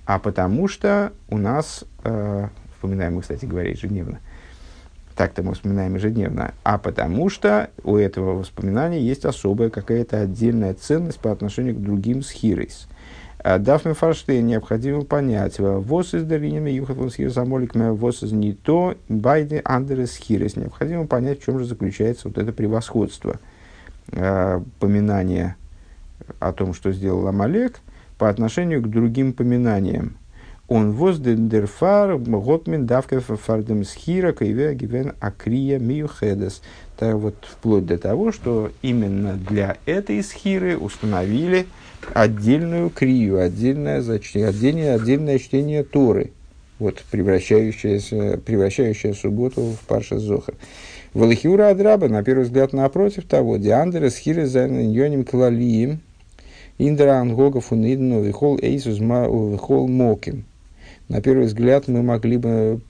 а 0.06 0.18
потому 0.18 0.68
что 0.68 1.12
у 1.28 1.38
нас, 1.38 1.84
э, 2.04 2.48
вспоминаем 2.76 3.14
мы, 3.14 3.22
кстати 3.22 3.44
говоря, 3.46 3.70
ежедневно, 3.70 4.20
так-то 5.16 5.42
мы 5.42 5.54
вспоминаем 5.54 5.94
ежедневно, 5.94 6.54
а 6.62 6.78
потому 6.78 7.28
что 7.30 7.70
у 7.82 7.96
этого 7.96 8.38
воспоминания 8.38 9.00
есть 9.00 9.24
особая 9.24 9.70
какая-то 9.70 10.20
отдельная 10.20 10.74
ценность 10.74 11.18
по 11.18 11.32
отношению 11.32 11.74
к 11.74 11.82
другим 11.82 12.22
схирейс. 12.22 12.88
Э, 13.44 13.58
Дафме 13.58 13.92
Фарштейн 13.92 14.46
необходимо 14.46 15.02
понять, 15.02 15.58
вос 15.58 16.14
из 16.14 16.24
даринами 16.24 16.70
юхат 16.70 16.96
вон 16.96 17.10
схирес 17.10 17.36
амолик 17.36 17.74
вос 17.74 18.22
из 18.22 18.56
то, 18.56 18.96
байды 19.08 19.60
андерес 19.64 20.16
хирес. 20.16 20.56
Необходимо 20.56 21.06
понять, 21.06 21.40
в 21.40 21.44
чем 21.44 21.58
же 21.58 21.66
заключается 21.66 22.28
вот 22.28 22.38
это 22.38 22.52
превосходство 22.52 23.38
поминания 24.10 25.56
о 26.40 26.52
том, 26.52 26.72
что 26.74 26.92
сделал 26.92 27.26
Амалек, 27.26 27.80
по 28.18 28.28
отношению 28.28 28.80
к 28.82 28.88
другим 28.88 29.32
поминаниям. 29.32 30.16
Он 30.68 30.92
воздендерфар 30.92 32.16
готмин 32.16 32.86
давка 32.86 33.20
фардем 33.20 33.84
схира 33.84 34.32
кайве 34.32 34.74
гивен 34.74 35.12
акрия 35.20 35.78
миюхедес. 35.78 36.62
Так 36.96 37.16
вот, 37.16 37.34
вплоть 37.42 37.84
до 37.84 37.98
того, 37.98 38.32
что 38.32 38.70
именно 38.80 39.34
для 39.34 39.76
этой 39.84 40.22
схиры 40.22 40.78
установили 40.78 41.66
отдельную 42.12 42.90
крию, 42.90 43.40
отдельное, 43.40 43.98
отдельное, 44.00 44.94
отдельное 44.94 45.38
чтение 45.38 45.84
Торы, 45.84 46.32
вот, 46.78 47.02
превращающееся, 47.10 48.40
превращающее 48.44 49.14
субботу 49.14 49.62
в 49.62 49.86
Парша 49.86 50.18
Зохар. 50.18 50.54
Валахиура 51.14 51.68
Адраба, 51.68 52.08
на 52.08 52.24
первый 52.24 52.44
взгляд, 52.44 52.72
напротив 52.72 53.24
того, 53.24 53.56
Диандера 53.56 54.10
схиры 54.10 54.46
за 54.46 54.68
ньоним 54.68 55.24
клалием, 55.24 56.00
Индра 56.78 57.20
ангога 57.20 57.60
фунидну 57.60 58.20
вихол 58.22 58.58
эйсус 58.60 58.98
вихол 58.98 59.86
моким. 59.86 60.44
На 61.08 61.20
первый 61.20 61.46
взгляд 61.46 61.86
мы 61.86 62.02
могли 62.02 62.36
бы 62.36 62.80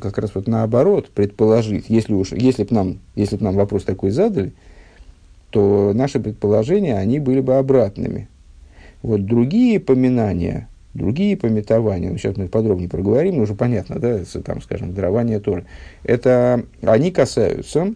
как 0.00 0.18
раз 0.18 0.34
вот 0.34 0.46
наоборот 0.46 1.08
предположить, 1.10 1.86
если 1.88 2.12
уж, 2.12 2.32
если 2.32 2.64
бы 2.64 2.74
нам, 2.74 2.98
если 3.14 3.36
бы 3.36 3.44
нам 3.44 3.54
вопрос 3.54 3.84
такой 3.84 4.10
задали, 4.10 4.52
то 5.50 5.92
наши 5.94 6.20
предположения, 6.20 6.98
они 6.98 7.18
были 7.18 7.40
бы 7.40 7.56
обратными. 7.56 8.28
Вот 9.02 9.24
другие 9.26 9.80
поминания, 9.80 10.68
другие 10.94 11.36
пометования, 11.36 12.10
ну, 12.10 12.18
сейчас 12.18 12.36
мы 12.36 12.48
подробнее 12.48 12.88
проговорим, 12.88 13.36
но 13.36 13.42
уже 13.42 13.54
понятно, 13.54 13.98
да, 13.98 14.20
там, 14.44 14.60
скажем, 14.62 14.94
дарование 14.94 15.40
Торы, 15.40 15.64
это, 16.04 16.64
они 16.82 17.10
касаются 17.10 17.94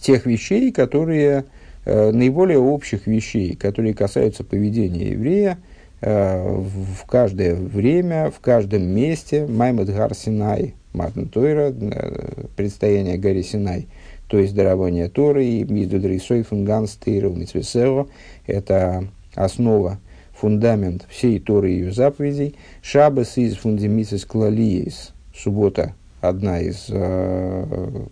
тех 0.00 0.26
вещей, 0.26 0.72
которые 0.72 1.44
Э, 1.84 2.12
наиболее 2.12 2.58
общих 2.58 3.06
вещей, 3.06 3.54
которые 3.56 3.94
касаются 3.94 4.42
поведения 4.42 5.10
еврея 5.10 5.58
э, 6.00 6.42
в 6.42 7.06
каждое 7.06 7.54
время, 7.54 8.30
в 8.30 8.40
каждом 8.40 8.84
месте. 8.84 9.46
Маймед 9.46 9.94
Гар 9.94 10.14
Синай, 10.14 10.74
Матн 10.94 11.24
Тойра, 11.24 11.74
э, 11.78 12.44
предстояние 12.56 13.18
горе 13.18 13.42
Синай, 13.42 13.86
то 14.28 14.38
есть 14.38 14.54
дарование 14.54 15.10
Торы, 15.10 15.44
и 15.44 15.64
Мидудрисой 15.64 16.42
Фунган 16.42 16.86
Стейров 16.86 17.36
Митсвесео, 17.36 18.08
это 18.46 19.04
основа, 19.34 19.98
фундамент 20.32 21.06
всей 21.08 21.38
Торы 21.40 21.72
и 21.72 21.78
ее 21.78 21.92
заповедей. 21.92 22.54
Шабас 22.82 23.36
из 23.38 23.56
фундамисис 23.56 24.24
клалиес, 24.24 25.12
суббота, 25.34 25.94
одна 26.20 26.60
из 26.60 26.86
э, 26.88 28.06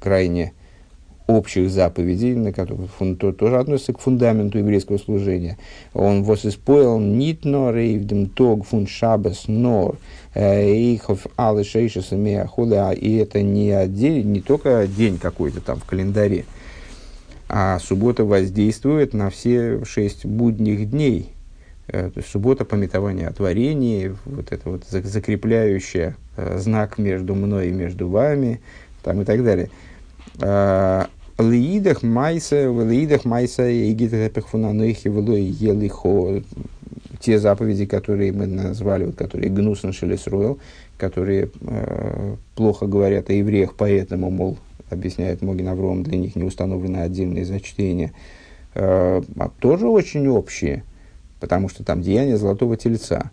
крайне 0.00 0.52
общих 1.26 1.70
заповедей, 1.70 2.34
на 2.34 2.52
которые 2.52 2.88
фун, 2.88 3.16
то, 3.16 3.32
тоже 3.32 3.58
относится 3.58 3.94
к 3.94 3.98
фундаменту 3.98 4.58
еврейского 4.58 4.98
служения. 4.98 5.56
Он 5.94 6.22
восиспоил 6.22 6.98
нит 6.98 7.44
нор 7.44 7.74
рейвдем 7.74 8.26
тог 8.26 8.66
фун 8.66 8.86
шабас 8.86 9.48
нор 9.48 9.96
эйхов 10.34 11.26
алы 11.36 11.64
шейшес 11.64 12.12
и 12.12 13.16
это 13.16 13.42
не, 13.42 13.70
отдельно, 13.70 14.28
не 14.28 14.40
только 14.40 14.86
день 14.86 15.18
какой-то 15.18 15.60
там 15.60 15.78
в 15.78 15.84
календаре, 15.84 16.44
а 17.48 17.78
суббота 17.78 18.24
воздействует 18.24 19.14
на 19.14 19.30
все 19.30 19.84
шесть 19.84 20.24
будних 20.24 20.90
дней. 20.90 21.32
Э, 21.88 22.10
то 22.10 22.18
есть 22.18 22.30
суббота 22.30 22.64
пометования 22.64 23.28
о 23.28 23.32
творении, 23.32 24.16
вот 24.24 24.52
это 24.52 24.70
вот 24.70 24.84
закрепляющее 24.84 26.16
э, 26.36 26.58
знак 26.58 26.98
между 26.98 27.34
мной 27.34 27.68
и 27.68 27.72
между 27.72 28.08
вами, 28.08 28.60
там 29.02 29.20
и 29.20 29.24
так 29.24 29.44
далее. 29.44 29.70
А, 30.40 31.08
Лиидах 31.38 32.04
майса, 32.04 32.66
лиидах 32.66 33.24
майса, 33.24 33.68
и 33.68 33.92
гидрэпехфунанойхи, 33.92 35.08
влой 35.08 35.42
елихо. 35.42 36.42
Те 37.18 37.40
заповеди, 37.40 37.86
которые 37.86 38.32
мы 38.32 38.46
назвали, 38.46 39.06
вот, 39.06 39.16
которые 39.16 39.50
гнусно 39.50 39.92
шелесруэл, 39.92 40.58
которые 40.96 41.50
э, 41.60 42.36
плохо 42.54 42.86
говорят 42.86 43.30
о 43.30 43.32
евреях, 43.32 43.74
поэтому, 43.76 44.30
мол, 44.30 44.58
объясняет 44.94 45.42
Могин 45.42 45.68
Авром, 45.68 46.02
для 46.02 46.18
них 46.18 46.36
не 46.36 46.44
установлено 46.44 47.02
отдельное 47.02 47.44
зачтение, 47.44 48.12
э, 48.74 49.22
а 49.38 49.48
тоже 49.60 49.88
очень 49.88 50.26
общие, 50.28 50.82
потому 51.40 51.68
что 51.68 51.84
там 51.84 52.02
деяние 52.02 52.38
золотого 52.38 52.76
тельца. 52.76 53.30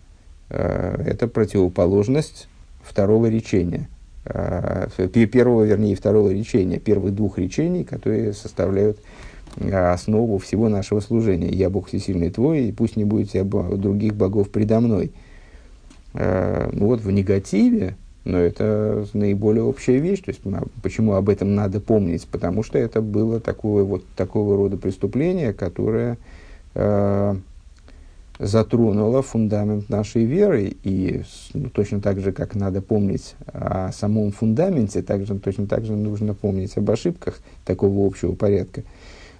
Э, 0.49 1.01
это 1.05 1.27
противоположность 1.27 2.47
второго 2.83 3.27
речения– 3.27 3.87
Э, 4.23 4.87
первого, 5.07 5.63
вернее, 5.63 5.95
второго 5.95 6.29
речения, 6.31 6.77
первых 6.79 7.15
двух 7.15 7.39
речений, 7.39 7.83
которые 7.83 8.33
составляют 8.33 8.99
э, 9.57 9.73
основу 9.73 10.37
всего 10.37 10.69
нашего 10.69 10.99
служения. 10.99 11.49
«Я 11.49 11.69
Бог 11.69 11.87
всесильный 11.87 12.29
твой, 12.29 12.65
и 12.65 12.71
пусть 12.71 12.97
не 12.97 13.05
будет 13.05 13.31
тебя 13.31 13.43
других 13.43 14.13
богов 14.13 14.49
предо 14.51 14.79
мной». 14.79 15.11
Э, 16.13 16.69
ну 16.71 16.87
вот 16.87 17.01
в 17.01 17.09
негативе 17.09 17.95
но 18.23 18.37
это 18.37 19.05
наиболее 19.13 19.63
общая 19.63 19.99
вещь. 19.99 20.21
То 20.21 20.29
есть, 20.29 20.41
почему 20.81 21.13
об 21.13 21.29
этом 21.29 21.55
надо 21.55 21.79
помнить? 21.79 22.27
Потому 22.27 22.63
что 22.63 22.77
это 22.77 23.01
было 23.01 23.39
такое, 23.39 23.83
вот, 23.83 24.05
такого 24.15 24.57
рода 24.57 24.77
преступление, 24.77 25.53
которое 25.53 26.17
э, 26.75 27.35
затронуло 28.37 29.21
фундамент 29.21 29.89
нашей 29.89 30.25
веры. 30.25 30.75
И 30.83 31.23
ну, 31.53 31.69
точно 31.69 31.99
так 31.99 32.19
же, 32.19 32.31
как 32.31 32.55
надо 32.55 32.81
помнить 32.81 33.35
о 33.47 33.91
самом 33.91 34.31
фундаменте, 34.31 35.01
также, 35.01 35.39
точно 35.39 35.65
так 35.65 35.85
же 35.85 35.95
нужно 35.95 36.33
помнить 36.33 36.77
об 36.77 36.89
ошибках 36.91 37.39
такого 37.65 38.05
общего 38.05 38.33
порядка. 38.33 38.83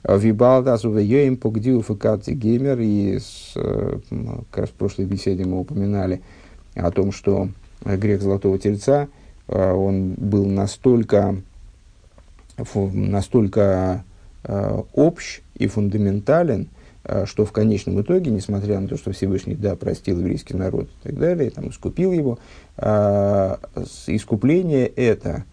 Вибалдас 0.03 0.83
увеем 0.83 1.38
погдил 1.38 1.83
факати 1.83 2.31
геймер, 2.31 2.79
и 2.79 3.19
с, 3.19 3.53
э, 3.55 4.00
как 4.50 4.61
раз 4.61 4.69
в 4.69 4.73
прошлой 4.73 5.05
беседе 5.05 5.45
мы 5.45 5.59
упоминали 5.59 6.21
о 6.73 6.89
том, 6.89 7.11
что 7.11 7.50
грех 7.85 8.21
Золотого 8.21 8.57
Тельца, 8.57 9.09
э, 9.47 9.71
он 9.71 10.13
был 10.17 10.45
настолько, 10.45 11.35
настолько 12.75 14.03
э, 14.43 14.81
общ 14.93 15.41
и 15.55 15.67
фундаментален, 15.67 16.69
э, 17.03 17.25
что 17.25 17.45
в 17.45 17.51
конечном 17.51 18.01
итоге, 18.01 18.31
несмотря 18.31 18.79
на 18.79 18.88
то, 18.88 18.97
что 18.97 19.11
Всевышний, 19.11 19.55
да, 19.55 19.75
простил 19.75 20.19
еврейский 20.19 20.55
народ 20.55 20.89
и 21.03 21.07
так 21.07 21.17
далее, 21.17 21.50
там, 21.50 21.69
искупил 21.69 22.11
его, 22.11 22.39
искупление 24.07 24.88
это 24.88 25.43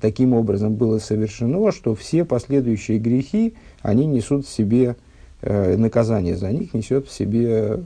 таким 0.00 0.32
образом 0.32 0.76
было 0.76 0.98
совершено, 0.98 1.72
что 1.72 1.94
все 1.94 2.24
последующие 2.24 2.98
грехи, 2.98 3.54
они 3.82 4.06
несут 4.06 4.46
в 4.46 4.50
себе 4.50 4.96
наказание 5.42 6.36
за 6.36 6.50
них, 6.50 6.72
несет 6.72 7.06
в 7.06 7.12
себе 7.12 7.78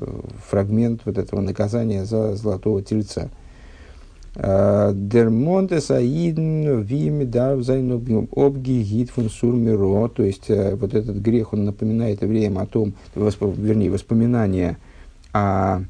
фрагмент 0.49 1.03
вот 1.05 1.19
этого 1.19 1.41
наказания 1.41 2.05
за 2.05 2.37
золотого 2.37 2.83
тельца– 2.83 3.31
Дермонтес 4.35 5.91
аидн 5.91 6.81
вими 6.81 7.25
дарвзайну 7.25 8.29
обгигит 8.35 9.11
фун 9.11 9.29
сурмиро. 9.29 10.09
То 10.09 10.23
есть, 10.23 10.49
э, 10.49 10.75
вот 10.75 10.95
этот 10.95 11.17
грех, 11.17 11.53
он 11.53 11.67
напоминает 11.67 12.23
евреям 12.23 12.59
о 12.59 12.67
том, 12.67 12.95
вернее, 13.15 13.91
воспоминания 13.91 14.79
о 15.35 15.83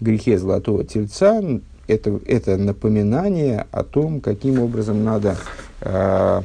грехе 0.00 0.38
золотого 0.38 0.84
тельца, 0.84 1.40
это, 1.88 2.20
это 2.26 2.56
напоминание 2.56 3.66
о 3.72 3.82
том, 3.82 4.20
каким 4.20 4.60
образом 4.60 5.02
надо 5.04 5.36
э, 5.80 6.42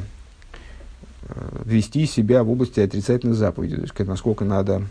вести 1.65 2.05
себя 2.05 2.43
в 2.43 2.49
области 2.49 2.79
отрицательных 2.79 3.35
заповедей, 3.35 3.77
то 3.77 3.83
есть 3.83 3.99
насколько 3.99 4.45
надо 4.45 4.83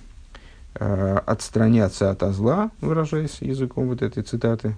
э, 0.75 1.19
отстраняться 1.26 2.11
от 2.11 2.23
зла, 2.35 2.71
выражаясь 2.81 3.38
языком 3.41 3.88
вот 3.88 4.03
этой 4.03 4.23
цитаты 4.23 4.76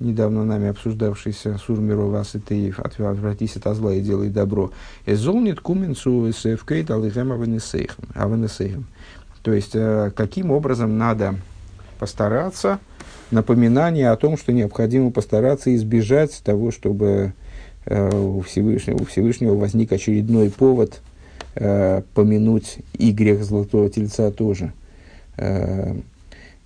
недавно 0.00 0.44
нами 0.44 0.68
обсуждавшийся 0.68 1.58
Сурмиров 1.58 2.14
Аситеев 2.14 2.80
«Отвратись 2.80 3.56
от 3.56 3.76
зла 3.76 3.94
и 3.94 4.00
делай 4.00 4.28
добро». 4.28 4.70
«Эзолнит 5.06 5.60
куменцу 5.60 6.32
сэфкейт 6.32 6.90
алыхэм 6.90 7.32
авенесейхем». 7.32 8.86
То 9.42 9.52
есть, 9.52 9.74
э, 9.74 10.10
каким 10.14 10.50
образом 10.50 10.98
надо 10.98 11.36
постараться, 11.98 12.80
напоминание 13.30 14.10
о 14.10 14.16
том, 14.16 14.36
что 14.36 14.52
необходимо 14.52 15.10
постараться 15.10 15.74
избежать 15.74 16.42
того, 16.44 16.70
чтобы 16.72 17.32
э, 17.84 18.16
у 18.18 18.40
Всевышнего, 18.40 18.96
у 18.96 19.04
Всевышнего 19.04 19.54
возник 19.54 19.92
очередной 19.92 20.50
повод 20.50 21.00
э, 21.54 22.02
помянуть 22.14 22.78
и 22.94 23.12
грех 23.12 23.44
Золотого 23.44 23.88
Тельца 23.88 24.30
тоже. 24.30 24.72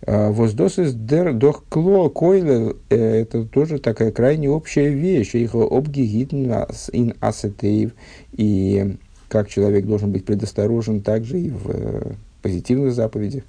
А, 0.06 0.30
Воздосис 0.30 0.94
дер 0.94 1.34
дох 1.34 1.64
кло 1.68 2.08
койле 2.08 2.74
э, 2.88 3.22
это 3.22 3.44
тоже 3.44 3.78
такая 3.78 4.12
крайне 4.12 4.48
общая 4.48 4.88
вещь. 4.88 5.34
Их 5.34 5.54
обгигитн 5.54 6.52
ин 6.92 7.14
асетеев. 7.20 7.92
И 8.32 8.96
как 9.28 9.48
человек 9.48 9.86
должен 9.86 10.10
быть 10.10 10.24
предосторожен 10.24 11.02
также 11.02 11.40
и 11.40 11.50
в 11.50 11.70
э, 11.70 12.12
позитивных 12.42 12.92
заповедях. 12.92 13.44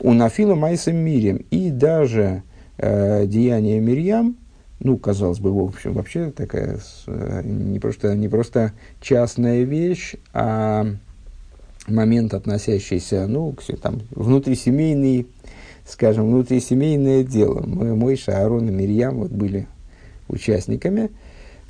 У 0.00 0.12
Нафила 0.12 0.54
Майса 0.54 0.92
Мирим 0.92 1.44
и 1.50 1.70
даже 1.70 2.42
э, 2.76 3.26
деяние 3.26 3.80
Мирьям, 3.80 4.36
ну, 4.80 4.98
казалось 4.98 5.38
бы, 5.38 5.52
в 5.52 5.64
общем, 5.64 5.92
вообще 5.92 6.30
такая 6.30 6.80
э, 7.06 7.42
не, 7.44 7.78
просто, 7.78 8.14
не 8.14 8.28
просто 8.28 8.72
частная 9.00 9.62
вещь, 9.62 10.16
а 10.34 10.86
момент, 11.86 12.34
относящийся, 12.34 13.26
ну, 13.26 13.52
к 13.52 13.62
там, 13.80 14.00
внутрисемейный 14.10 15.28
скажем, 15.86 16.26
внутрисемейное 16.26 17.24
дело. 17.24 17.62
Мы, 17.66 17.94
мой 17.94 18.20
Аарон 18.26 18.68
и 18.68 18.72
Мирьям 18.72 19.18
вот 19.18 19.30
были 19.30 19.66
участниками. 20.28 21.10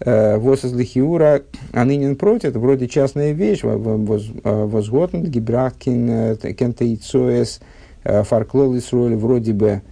Э, 0.01 0.37
Вос 0.37 0.65
из 0.65 0.73
Лихиура, 0.73 1.43
а 1.73 1.85
нынен 1.85 2.17
против, 2.17 2.51
это 2.51 2.59
вроде 2.59 2.89
частная 2.89 3.33
вещь, 3.33 3.61
возготн, 3.63 5.23
гибрахкин, 5.23 6.11
э, 6.11 6.37
кентейцоэс, 6.53 7.61
э, 8.05 8.23
фарклол 8.25 8.77
Исруэль, 8.77 9.15
вроде 9.15 9.53
бы, 9.53 9.83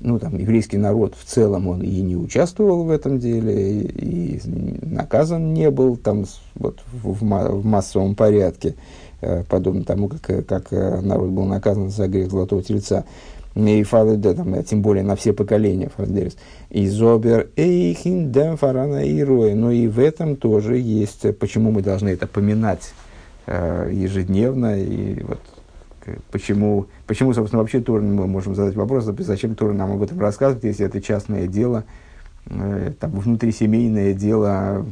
ну, 0.00 0.18
там, 0.18 0.38
еврейский 0.38 0.78
народ 0.78 1.14
в 1.18 1.24
целом, 1.24 1.68
он 1.68 1.82
и 1.82 2.00
не 2.00 2.16
участвовал 2.16 2.84
в 2.84 2.90
этом 2.90 3.18
деле, 3.18 3.82
и 3.82 4.40
наказан 4.82 5.52
не 5.52 5.70
был 5.70 5.96
там 5.96 6.24
вот, 6.54 6.80
в, 6.90 7.12
в 7.12 7.66
массовом 7.66 8.14
порядке. 8.14 8.70
Э, 8.70 9.03
подобно 9.48 9.84
тому, 9.84 10.08
как, 10.08 10.30
э, 10.30 10.42
как 10.42 10.72
э, 10.72 11.00
народ 11.00 11.30
был 11.30 11.44
наказан 11.44 11.90
за 11.90 12.08
грех 12.08 12.30
Золотого 12.30 12.62
Тельца. 12.62 13.04
И 13.54 13.82
фалы, 13.84 14.16
да, 14.16 14.34
там, 14.34 14.62
тем 14.64 14.82
более 14.82 15.04
на 15.04 15.14
все 15.14 15.32
поколения 15.32 15.88
Фардерис. 15.96 16.36
И 16.70 16.88
Зобер 16.88 17.50
Эйхин 17.54 18.32
Дем 18.32 18.56
Фарана 18.56 19.04
и 19.04 19.22
Роя. 19.22 19.54
Но 19.54 19.70
и 19.70 19.86
в 19.86 20.00
этом 20.00 20.34
тоже 20.34 20.76
есть, 20.76 21.38
почему 21.38 21.70
мы 21.70 21.82
должны 21.82 22.08
это 22.08 22.26
поминать 22.26 22.92
э, 23.46 23.90
ежедневно. 23.92 24.76
И 24.80 25.22
вот 25.22 25.38
почему, 26.32 26.86
почему, 27.06 27.32
собственно, 27.32 27.62
вообще 27.62 27.80
Тор, 27.80 28.00
мы 28.00 28.26
можем 28.26 28.54
задать 28.54 28.74
вопрос, 28.74 29.04
зачем 29.04 29.54
Тор 29.54 29.72
нам 29.72 29.92
об 29.92 30.02
этом 30.02 30.20
рассказывает, 30.20 30.64
если 30.64 30.86
это 30.86 31.00
частное 31.00 31.46
дело, 31.46 31.84
э, 32.46 32.92
там, 32.98 33.12
внутрисемейное 33.12 34.14
дело 34.14 34.84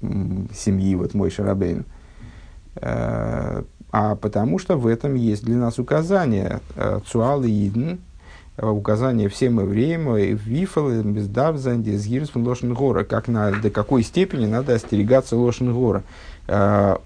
э, 0.00 0.06
семьи, 0.54 0.94
вот 0.94 1.14
мой 1.14 1.30
Шарабейн. 1.30 1.84
Э, 2.76 3.62
а 3.98 4.14
потому 4.14 4.58
что 4.58 4.76
в 4.76 4.86
этом 4.86 5.14
есть 5.14 5.42
для 5.42 5.56
нас 5.56 5.78
указание 5.78 6.60
э, 6.74 7.00
Цуал 7.06 7.44
и 7.44 7.66
Иден, 7.66 8.00
э, 8.58 8.66
указание 8.66 9.30
всем 9.30 9.58
евреям, 9.58 10.14
Вифал, 10.14 10.90
Бездавзанди, 11.00 11.96
Згирсфун, 11.96 12.46
Лошен 12.46 12.74
Гора, 12.74 13.04
как 13.04 13.26
на, 13.26 13.52
до 13.52 13.70
какой 13.70 14.02
степени 14.02 14.44
надо 14.44 14.74
остерегаться 14.74 15.38
Лошен 15.38 15.72
Гора. 15.72 16.02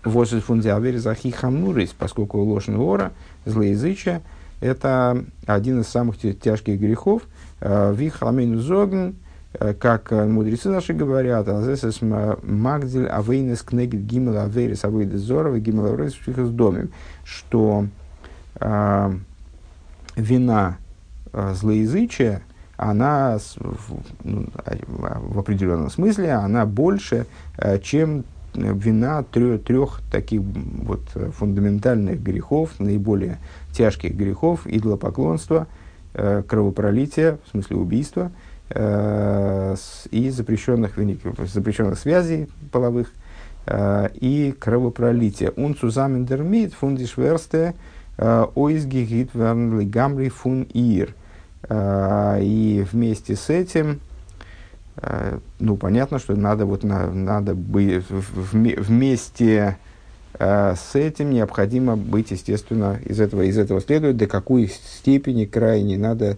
Возле 0.04 0.40
фундиавери 0.40 0.96
захи 0.96 1.30
хамурис, 1.30 1.94
поскольку 1.96 2.42
Лошен 2.42 2.76
Гора, 2.76 3.12
злоязычие, 3.44 4.20
это 4.60 5.24
один 5.46 5.82
из 5.82 5.86
самых 5.86 6.18
тяжких 6.18 6.80
грехов. 6.80 7.22
Вихаламейну 7.60 8.58
зогн, 8.58 9.10
Э, 9.10 9.29
как 9.58 10.12
э, 10.12 10.26
мудрецы 10.26 10.68
наши 10.68 10.92
говорят, 10.92 11.48
азесес 11.48 12.00
магдиль 12.02 13.08
авейнес 13.08 13.62
кнегит 13.62 14.06
гимел 14.06 14.38
аверис 14.38 14.84
авейдес 14.84 15.20
зорова 15.20 15.58
гимел 15.58 15.86
аверис 15.86 16.14
в 16.24 16.52
доме, 16.52 16.88
что 17.24 17.86
э, 18.60 19.12
вина 20.14 20.78
э, 21.32 21.54
злоязычия, 21.54 22.42
она 22.76 23.38
в, 23.56 23.98
ну, 24.22 24.46
в 24.86 25.38
определенном 25.38 25.90
смысле, 25.90 26.32
она 26.32 26.64
больше, 26.64 27.26
э, 27.58 27.80
чем 27.80 28.24
вина 28.54 29.24
трех, 29.24 30.00
таких 30.12 30.42
вот 30.42 31.02
фундаментальных 31.36 32.22
грехов, 32.22 32.70
наиболее 32.78 33.38
тяжких 33.72 34.14
грехов, 34.14 34.66
идолопоклонства, 34.66 35.66
э, 36.14 36.44
кровопролития, 36.46 37.38
в 37.46 37.50
смысле 37.50 37.78
убийства– 37.78 38.30
э, 38.46 38.49
и 38.72 40.30
запрещенных, 40.30 40.92
запрещенных 41.52 41.98
связей 41.98 42.48
половых 42.70 43.12
э, 43.66 44.10
и 44.14 44.54
кровопролития. 44.58 45.50
Он 45.56 45.74
цузамендермит 45.74 46.74
фундишверсте 46.74 47.74
э, 48.16 48.46
ойзгигит 48.54 49.30
вернли 49.34 49.84
гамри 49.84 50.28
фун 50.28 50.62
ир. 50.62 51.14
Э, 51.68 52.38
и 52.40 52.86
вместе 52.90 53.34
с 53.34 53.50
этим, 53.50 54.00
ну, 55.58 55.76
понятно, 55.76 56.18
что 56.18 56.36
надо, 56.36 56.66
вот, 56.66 56.82
на, 56.84 57.10
надо 57.10 57.54
быть 57.54 58.04
вместе 58.10 59.78
с 60.38 60.94
этим 60.94 61.30
необходимо 61.30 61.96
быть, 61.96 62.32
естественно, 62.32 62.98
из 63.04 63.18
этого, 63.18 63.42
из 63.42 63.56
этого 63.56 63.80
следует, 63.80 64.18
до 64.18 64.26
какой 64.26 64.68
степени 64.68 65.46
крайне 65.46 65.96
надо 65.96 66.36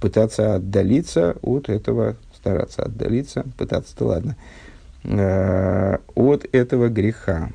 пытаться 0.00 0.56
отдалиться 0.56 1.36
от 1.42 1.68
этого, 1.68 2.16
стараться 2.34 2.82
отдалиться, 2.82 3.44
пытаться-то 3.58 4.06
ладно, 4.06 4.36
э, 5.04 5.98
от 6.14 6.46
этого 6.52 6.88
греха. 6.88 7.50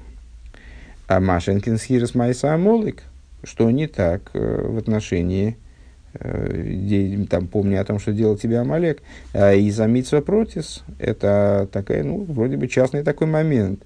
А 1.07 1.19
Машенкин 1.19 1.77
схирос 1.77 2.15
майса 2.15 2.53
амолик, 2.53 3.03
что 3.43 3.69
не 3.69 3.87
так 3.87 4.29
э, 4.33 4.67
в 4.67 4.77
отношении 4.77 5.57
э, 6.13 7.25
там, 7.29 7.47
помни 7.47 7.75
о 7.75 7.83
том, 7.83 7.99
что 7.99 8.13
делал 8.13 8.37
тебе 8.37 8.59
Амалек, 8.59 9.01
а 9.33 9.53
из 9.53 9.79
Амитсва 9.79 10.21
Протис, 10.21 10.83
это 10.99 11.67
такая, 11.71 12.03
ну, 12.03 12.23
вроде 12.23 12.57
бы 12.57 12.67
частный 12.67 13.03
такой 13.03 13.27
момент. 13.27 13.83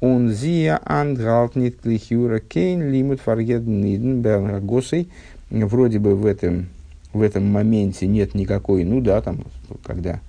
Он 0.00 0.28
зия 0.28 0.78
ангалтнит 0.84 1.80
клихюра 1.80 2.40
кейн 2.40 2.90
лимут 2.90 3.22
фаргет 3.22 3.66
ниден 3.66 4.20
госой. 4.66 5.08
Вроде 5.48 5.98
бы 5.98 6.14
в 6.14 6.26
этом, 6.26 6.68
в 7.16 7.22
этом 7.22 7.46
моменте 7.46 8.06
нет 8.06 8.34
никакой, 8.34 8.84
ну 8.84 9.00
да, 9.00 9.20
там, 9.22 9.44
когда 9.84 10.20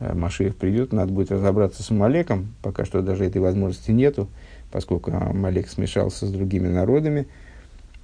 Машиев 0.00 0.56
придет, 0.56 0.92
надо 0.92 1.12
будет 1.12 1.32
разобраться 1.32 1.82
с 1.82 1.90
Амалеком, 1.90 2.54
пока 2.62 2.84
что 2.84 3.02
даже 3.02 3.24
этой 3.24 3.40
возможности 3.40 3.90
нету, 3.90 4.28
поскольку 4.70 5.10
Амалек 5.12 5.68
смешался 5.68 6.26
с 6.26 6.30
другими 6.30 6.68
народами, 6.68 7.26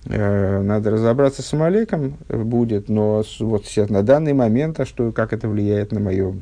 Э, 0.04 0.60
надо 0.62 0.90
разобраться 0.90 1.42
с 1.42 1.52
Амалеком 1.52 2.16
будет, 2.28 2.88
но 2.88 3.22
вот 3.38 3.66
сейчас 3.66 3.88
на 3.88 4.02
данный 4.02 4.32
момент, 4.32 4.80
а 4.80 4.86
что, 4.86 5.12
как 5.12 5.32
это 5.32 5.48
влияет 5.48 5.92
на 5.92 6.00
мое 6.00 6.34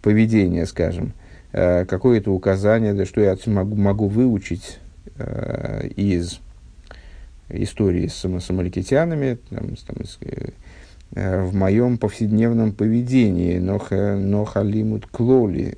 поведение, 0.00 0.64
скажем, 0.66 1.12
э, 1.52 1.86
какое-то 1.86 2.32
указание, 2.32 2.94
да 2.94 3.04
что 3.04 3.20
я 3.20 3.36
могу, 3.46 3.74
могу 3.74 4.06
выучить 4.06 4.78
э, 5.16 5.88
из 5.96 6.38
истории 7.48 8.06
с, 8.06 8.24
с 8.24 8.50
амаликитянами, 8.50 9.38
там, 9.50 9.74
там, 9.86 9.96
в 11.12 11.54
моем 11.54 11.98
повседневном 11.98 12.72
поведении, 12.72 13.58
но, 13.58 13.80
но 13.90 14.44
халимут 14.44 15.06
клоли, 15.06 15.76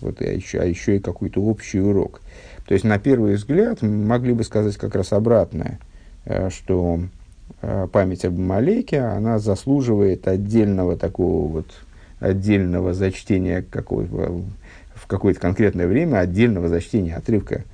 вот, 0.00 0.22
а, 0.22 0.24
еще, 0.24 0.60
а 0.60 0.64
еще 0.64 0.96
и 0.96 1.00
какой-то 1.00 1.42
общий 1.42 1.80
урок. 1.80 2.22
То 2.66 2.74
есть, 2.74 2.84
на 2.84 2.98
первый 2.98 3.34
взгляд, 3.34 3.82
могли 3.82 4.32
бы 4.32 4.44
сказать 4.44 4.76
как 4.76 4.94
раз 4.94 5.12
обратное– 5.12 5.78
Э, 6.28 6.50
что 6.50 7.00
э, 7.62 7.88
память 7.90 8.26
об 8.26 8.38
Малейке, 8.38 9.00
она 9.00 9.38
заслуживает 9.38 10.28
отдельного 10.28 10.94
такого 10.94 11.48
вот, 11.48 11.66
отдельного 12.20 12.92
зачтения 12.92 13.62
какого, 13.62 14.42
в 14.94 15.06
какое-то 15.06 15.40
конкретное 15.40 15.86
время, 15.86 16.18
отдельного 16.18 16.68
зачтения 16.68 17.16
отрывка, 17.16 17.64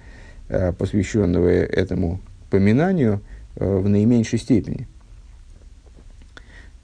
э, 0.49 0.73
посвященного 0.73 1.49
этому 1.49 2.21
поминанию 2.49 3.21
в 3.57 3.89
наименьшей 3.89 4.39
степени 4.39 4.87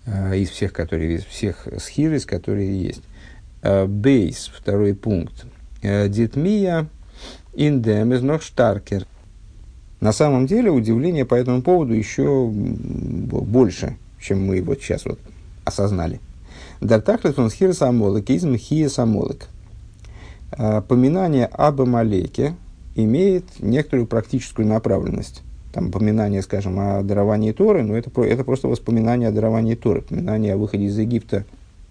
из 0.06 0.48
всех, 0.50 0.72
которые, 0.72 1.16
из 1.16 1.24
всех 1.24 1.68
схирис, 1.78 2.26
которые 2.26 2.82
есть. 2.82 3.02
Бейс, 3.62 4.50
второй 4.54 4.94
пункт. 4.94 5.46
Дитмия 5.82 6.88
индем 7.54 8.12
из 8.12 8.22
ног 8.22 8.42
штаркер. 8.42 9.06
На 10.00 10.12
самом 10.12 10.46
деле 10.46 10.70
удивление 10.70 11.26
по 11.26 11.34
этому 11.34 11.60
поводу 11.60 11.92
еще 11.92 12.48
больше, 12.50 13.96
чем 14.18 14.46
мы 14.46 14.62
вот 14.62 14.80
сейчас 14.80 15.04
вот 15.04 15.18
осознали. 15.64 16.20
Дартахлет 16.80 17.38
он 17.38 17.50
хир 17.50 17.74
самолок, 17.74 18.30
изм 18.30 18.56
хия 18.56 18.88
самолок. 18.88 19.48
Поминание 20.88 21.46
об 21.46 21.82
Амалеке 21.82 22.54
имеет 22.94 23.44
некоторую 23.60 24.06
практическую 24.06 24.66
направленность. 24.66 25.42
Там 25.72 25.92
поминание, 25.92 26.42
скажем, 26.42 26.78
о 26.80 27.02
даровании 27.02 27.52
Торы, 27.52 27.82
но 27.82 27.96
это, 27.96 28.10
это 28.22 28.44
просто 28.44 28.68
воспоминание 28.68 29.28
о 29.28 29.32
даровании 29.32 29.76
Торы, 29.76 30.02
поминание 30.02 30.54
о 30.54 30.56
выходе 30.56 30.84
из 30.84 30.98
Египта, 30.98 31.44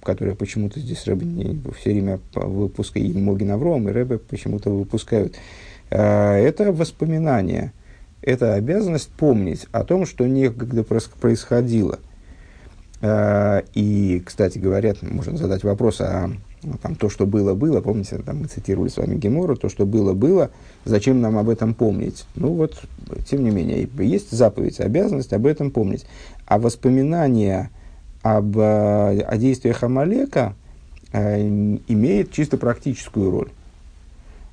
которое 0.03 0.35
почему-то 0.35 0.79
здесь 0.79 1.05
Рэбе 1.05 1.25
не, 1.25 1.61
все 1.77 1.91
время 1.91 2.19
выпускает, 2.33 3.15
и 3.15 3.19
Могин 3.19 3.51
Авром, 3.51 3.87
и 3.87 3.91
Рэбе 3.91 4.17
почему-то 4.17 4.69
выпускают. 4.69 5.35
А, 5.91 6.35
это 6.35 6.71
воспоминание– 6.71 7.71
это 8.21 8.55
обязанность 8.55 9.09
помнить 9.09 9.65
о 9.71 9.83
том, 9.83 10.05
что 10.05 10.27
некогда 10.27 10.83
происходило. 10.83 11.99
А, 13.01 13.63
и, 13.73 14.21
кстати, 14.25 14.57
говорят, 14.57 15.01
можно 15.01 15.37
задать 15.37 15.63
вопрос, 15.63 16.01
а 16.01 16.29
ну, 16.63 16.73
там, 16.81 16.95
то, 16.95 17.09
что 17.09 17.25
было, 17.25 17.53
было, 17.53 17.81
помните, 17.81 18.17
там 18.17 18.39
мы 18.39 18.45
цитировали 18.45 18.89
с 18.89 18.97
вами 18.97 19.15
Гемору, 19.15 19.55
то, 19.55 19.69
что 19.69 19.85
было, 19.85 20.13
было, 20.13 20.51
зачем 20.85 21.21
нам 21.21 21.37
об 21.37 21.49
этом 21.49 21.73
помнить? 21.73 22.25
Ну 22.35 22.53
вот, 22.53 22.81
тем 23.29 23.43
не 23.43 23.51
менее, 23.51 23.87
есть 23.99 24.31
заповедь, 24.31 24.79
обязанность 24.79 25.33
об 25.33 25.45
этом 25.45 25.71
помнить. 25.71 26.05
А 26.45 26.59
воспоминания 26.59 27.69
об, 28.21 28.57
о 28.57 29.37
действиях 29.37 29.83
Амалека 29.83 30.53
э, 31.13 31.39
имеет 31.87 32.31
чисто 32.31 32.57
практическую 32.57 33.31
роль. 33.31 33.49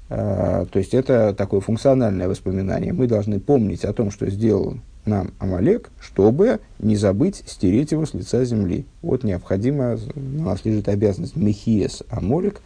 А, 0.09 0.66
то 0.66 0.79
есть 0.79 0.95
это 0.95 1.35
такое 1.35 1.61
функциональное 1.61 2.29
воспоминание. 2.29 2.92
Мы 2.92 3.07
должны 3.07 3.40
помнить 3.40 3.85
о 3.85 3.92
том, 3.92 4.11
что 4.11 4.31
сделал 4.31 4.77
нам 5.07 5.31
Амалек, 5.38 5.90
чтобы 6.01 6.61
не 6.79 6.97
забыть 6.97 7.42
стереть 7.47 7.92
его 7.92 8.07
с 8.07 8.14
лица 8.14 8.45
земли. 8.45 8.85
Вот 9.03 9.25
необходимо, 9.25 9.99
у 10.14 10.42
нас 10.42 10.64
лежит 10.64 10.88
обязанность 10.88 11.37
Мехиес 11.37 12.03
Амолек, 12.11 12.61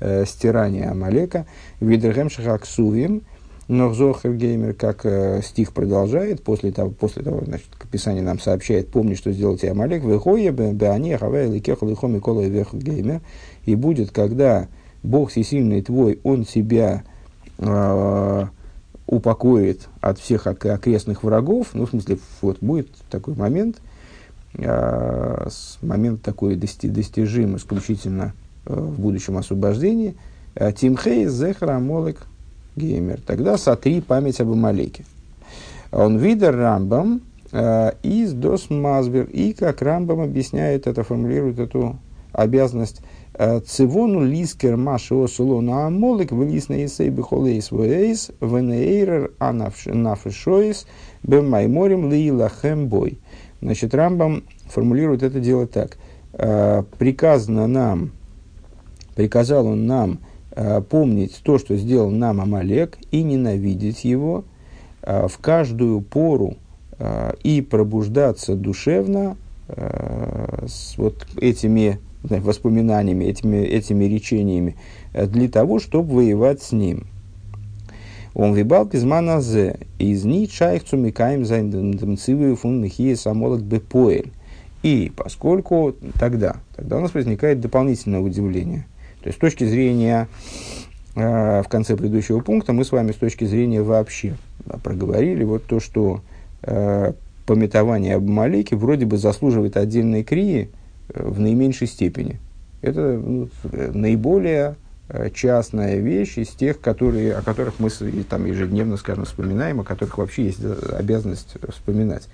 э, 0.00 0.24
стирание 0.26 0.88
Амалека, 0.88 1.46
Видергем 1.80 2.30
Шахаксувим, 2.30 3.22
но 3.68 3.92
Зохер 3.92 4.34
Геймер, 4.34 4.74
как 4.74 5.04
э, 5.04 5.40
стих 5.42 5.72
продолжает, 5.72 6.42
после 6.42 6.70
того, 6.70 6.90
после 6.90 7.22
того 7.22 7.42
значит, 7.44 7.66
Писание 7.90 8.22
нам 8.22 8.38
сообщает, 8.38 8.88
помни, 8.88 9.14
что 9.14 9.32
сделал 9.32 9.56
тебе 9.56 9.72
Амалек, 9.72 10.04
Вехоя, 10.04 10.52
Беани, 10.52 11.16
Хавай, 11.16 11.50
Ликеха, 11.50 11.84
Лихом, 11.86 12.14
Микола, 12.14 12.42
Геймер, 12.42 13.20
и 13.64 13.74
будет, 13.74 14.12
когда 14.12 14.68
Бог 15.02 15.30
всесильный 15.30 15.82
твой, 15.82 16.20
Он 16.22 16.44
тебя 16.44 17.02
э, 17.58 18.46
упокоит 19.06 19.88
от 20.00 20.18
всех 20.18 20.46
окрестных 20.46 21.22
врагов. 21.22 21.68
Ну, 21.74 21.86
в 21.86 21.90
смысле, 21.90 22.18
вот 22.42 22.58
будет 22.60 22.88
такой 23.10 23.34
момент, 23.34 23.78
э, 24.54 25.48
момент 25.82 26.22
такой 26.22 26.56
дости, 26.56 26.88
достижим 26.88 27.56
исключительно 27.56 28.34
э, 28.66 28.74
в 28.74 29.00
будущем 29.00 29.36
освобождении. 29.36 30.16
«Э, 30.54 30.72
Тимхей 30.72 31.26
зехра 31.26 31.78
молек 31.78 32.26
геймер. 32.76 33.20
Тогда 33.20 33.56
сотри 33.58 34.00
память 34.00 34.40
об 34.40 34.50
Амалеке. 34.50 35.04
Он 35.92 36.18
видер 36.18 36.56
Рамбам 36.56 37.22
э, 37.52 37.92
из 38.02 38.32
дос 38.32 38.70
Мазбер. 38.70 39.24
И 39.24 39.52
как 39.52 39.82
Рамбам 39.82 40.20
объясняет 40.20 40.86
это, 40.86 41.02
формулирует 41.02 41.58
эту 41.58 41.98
обязанность 42.32 43.00
Цивону 43.66 44.24
лискер 44.24 44.76
маши 44.76 45.14
осулона 45.14 45.88
амолик 45.88 46.32
вылис 46.32 46.68
на 46.70 46.84
исей 46.84 47.10
бихолейс 47.10 47.70
вейс 47.70 48.30
венейрер 48.40 49.32
анафишоис 49.38 50.86
бемайморим 51.22 52.10
лилахем 52.10 52.88
бой. 52.88 53.18
Значит, 53.60 53.94
Рамбам 53.94 54.44
формулирует 54.68 55.22
это 55.22 55.40
дело 55.40 55.66
так. 55.66 55.98
Приказано 56.32 57.66
нам, 57.66 58.12
приказал 59.14 59.66
он 59.66 59.86
нам 59.86 60.18
помнить 60.88 61.40
то, 61.42 61.58
что 61.58 61.76
сделал 61.76 62.10
нам 62.10 62.40
Амалек, 62.40 62.96
и 63.10 63.22
ненавидеть 63.22 64.04
его 64.04 64.44
в 65.02 65.32
каждую 65.40 66.00
пору 66.00 66.56
и 67.42 67.60
пробуждаться 67.60 68.54
душевно 68.54 69.36
с 69.68 70.96
вот 70.96 71.26
этими 71.38 71.98
воспоминаниями, 72.28 73.24
этими, 73.24 73.58
этими 73.58 74.04
речениями, 74.04 74.76
э, 75.12 75.26
для 75.26 75.48
того, 75.48 75.78
чтобы 75.78 76.14
воевать 76.14 76.62
с 76.62 76.72
ним. 76.72 77.06
Он 78.34 78.52
вибал 78.52 78.86
пизмана 78.86 79.40
зе, 79.40 79.78
из 79.98 80.24
ни 80.24 80.44
чайхцу 80.44 80.98
микаем 80.98 81.46
за 81.46 81.60
интенсивы 81.60 82.54
фун 82.54 82.82
михия 82.82 83.16
самолок 83.16 83.62
бепоэль. 83.62 84.30
И 84.82 85.10
поскольку 85.16 85.94
тогда, 86.20 86.56
тогда 86.76 86.98
у 86.98 87.00
нас 87.00 87.14
возникает 87.14 87.60
дополнительное 87.60 88.20
удивление. 88.20 88.86
То 89.22 89.28
есть 89.28 89.38
с 89.38 89.40
точки 89.40 89.64
зрения, 89.64 90.28
э, 91.14 91.62
в 91.62 91.68
конце 91.68 91.96
предыдущего 91.96 92.40
пункта, 92.40 92.72
мы 92.72 92.84
с 92.84 92.92
вами 92.92 93.12
с 93.12 93.16
точки 93.16 93.44
зрения 93.44 93.82
вообще 93.82 94.36
проговорили 94.82 95.42
вот 95.42 95.64
то, 95.64 95.80
что 95.80 96.20
э, 96.62 97.12
пометование 97.46 98.16
об 98.16 98.28
Малеке 98.28 98.76
вроде 98.76 99.06
бы 99.06 99.16
заслуживает 99.16 99.76
отдельной 99.76 100.24
крии, 100.24 100.68
в 101.14 101.40
наименьшей 101.40 101.86
степени. 101.86 102.40
Это 102.82 103.00
ну, 103.00 103.48
наиболее 103.64 104.76
э, 105.08 105.30
частная 105.30 105.96
вещь 105.96 106.38
из 106.38 106.48
тех, 106.48 106.80
которые, 106.80 107.34
о 107.34 107.42
которых 107.42 107.74
мы 107.78 107.90
там, 108.28 108.46
ежедневно, 108.46 108.96
скажем, 108.96 109.24
вспоминаем, 109.24 109.80
о 109.80 109.84
которых 109.84 110.18
вообще 110.18 110.44
есть 110.44 110.60
обязанность 110.92 111.56
вспоминать. 111.68 112.28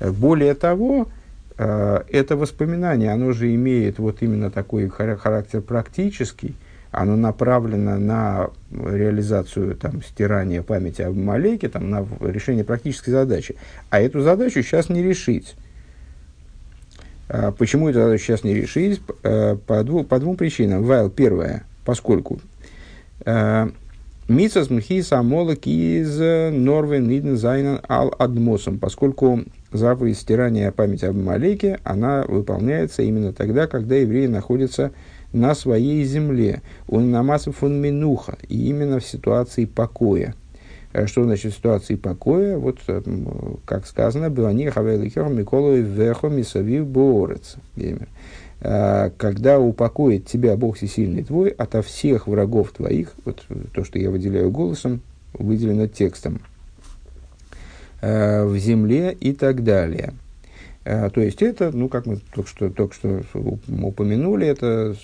Э, 0.00 0.10
более 0.10 0.54
того, 0.54 1.08
э, 1.56 2.02
это 2.10 2.36
воспоминание, 2.36 3.12
оно 3.12 3.32
же 3.32 3.54
имеет 3.54 3.98
вот 3.98 4.22
именно 4.22 4.50
такой 4.50 4.88
характер 4.88 5.60
практический, 5.60 6.54
оно 6.90 7.16
направлено 7.16 7.98
на 7.98 8.50
реализацию 8.70 9.76
там, 9.76 10.02
стирания 10.02 10.62
памяти 10.62 11.02
об 11.02 11.16
Малеке, 11.16 11.68
там, 11.68 11.90
на 11.90 12.06
решение 12.20 12.64
практической 12.64 13.10
задачи. 13.10 13.56
А 13.90 14.00
эту 14.00 14.22
задачу 14.22 14.62
сейчас 14.62 14.88
не 14.88 15.02
решить. 15.02 15.56
А, 17.28 17.52
почему 17.52 17.92
задачу 17.92 18.24
сейчас 18.24 18.44
не 18.44 18.54
решились? 18.54 19.00
Э, 19.22 19.56
по, 19.56 19.82
дву, 19.82 20.04
по 20.04 20.18
двум 20.18 20.36
причинам. 20.36 20.84
Вайл, 20.84 21.10
первое, 21.10 21.64
поскольку 21.84 22.40
э, 23.24 23.68
Митсас 24.28 24.70
Мхис 24.70 25.12
Амолок 25.12 25.66
из 25.66 26.18
Норвен 26.18 27.10
Иден 27.10 27.36
Зайнан 27.36 27.80
Ал 27.88 28.14
Адмосом, 28.18 28.78
поскольку 28.78 29.44
заповедь 29.72 30.18
стирания 30.18 30.72
памяти 30.72 31.04
об 31.04 31.16
Амалеке, 31.16 31.78
она 31.84 32.24
выполняется 32.26 33.02
именно 33.02 33.32
тогда, 33.32 33.66
когда 33.66 33.94
евреи 33.96 34.26
находятся 34.26 34.92
на 35.32 35.54
своей 35.54 36.04
земле. 36.04 36.62
Он 36.88 37.10
намасов 37.10 37.62
он 37.62 37.80
минуха, 37.80 38.38
и 38.48 38.68
именно 38.68 39.00
в 39.00 39.06
ситуации 39.06 39.64
покоя. 39.64 40.34
Э, 40.96 41.06
что 41.06 41.24
значит 41.24 41.52
ситуации 41.52 41.94
покоя? 41.94 42.56
Вот, 42.56 42.78
э, 42.88 43.02
как 43.66 43.86
сказано, 43.86 44.30
«Белани 44.30 44.70
хавеликер 44.70 45.28
миколой 45.28 45.82
вехо 45.82 46.28
мисавив 46.28 46.86
борец». 46.86 47.56
Э, 48.62 49.10
когда 49.18 49.60
упокоит 49.60 50.26
тебя 50.26 50.56
Бог 50.56 50.78
всесильный 50.78 51.22
твой 51.22 51.50
ото 51.50 51.82
всех 51.82 52.26
врагов 52.26 52.72
твоих, 52.72 53.12
вот 53.26 53.44
то, 53.74 53.84
что 53.84 53.98
я 53.98 54.10
выделяю 54.10 54.50
голосом, 54.50 55.02
выделено 55.34 55.86
текстом, 55.86 56.40
в 58.00 58.56
земле 58.58 59.16
и 59.18 59.32
так 59.32 59.64
далее. 59.64 60.12
То 60.84 61.12
есть 61.16 61.42
это, 61.42 61.70
ну, 61.72 61.88
как 61.88 62.06
мы 62.06 62.18
только 62.32 62.48
что, 62.48 62.70
только 62.70 62.94
что 62.94 63.22
упомянули, 63.82 64.46
это, 64.46 64.94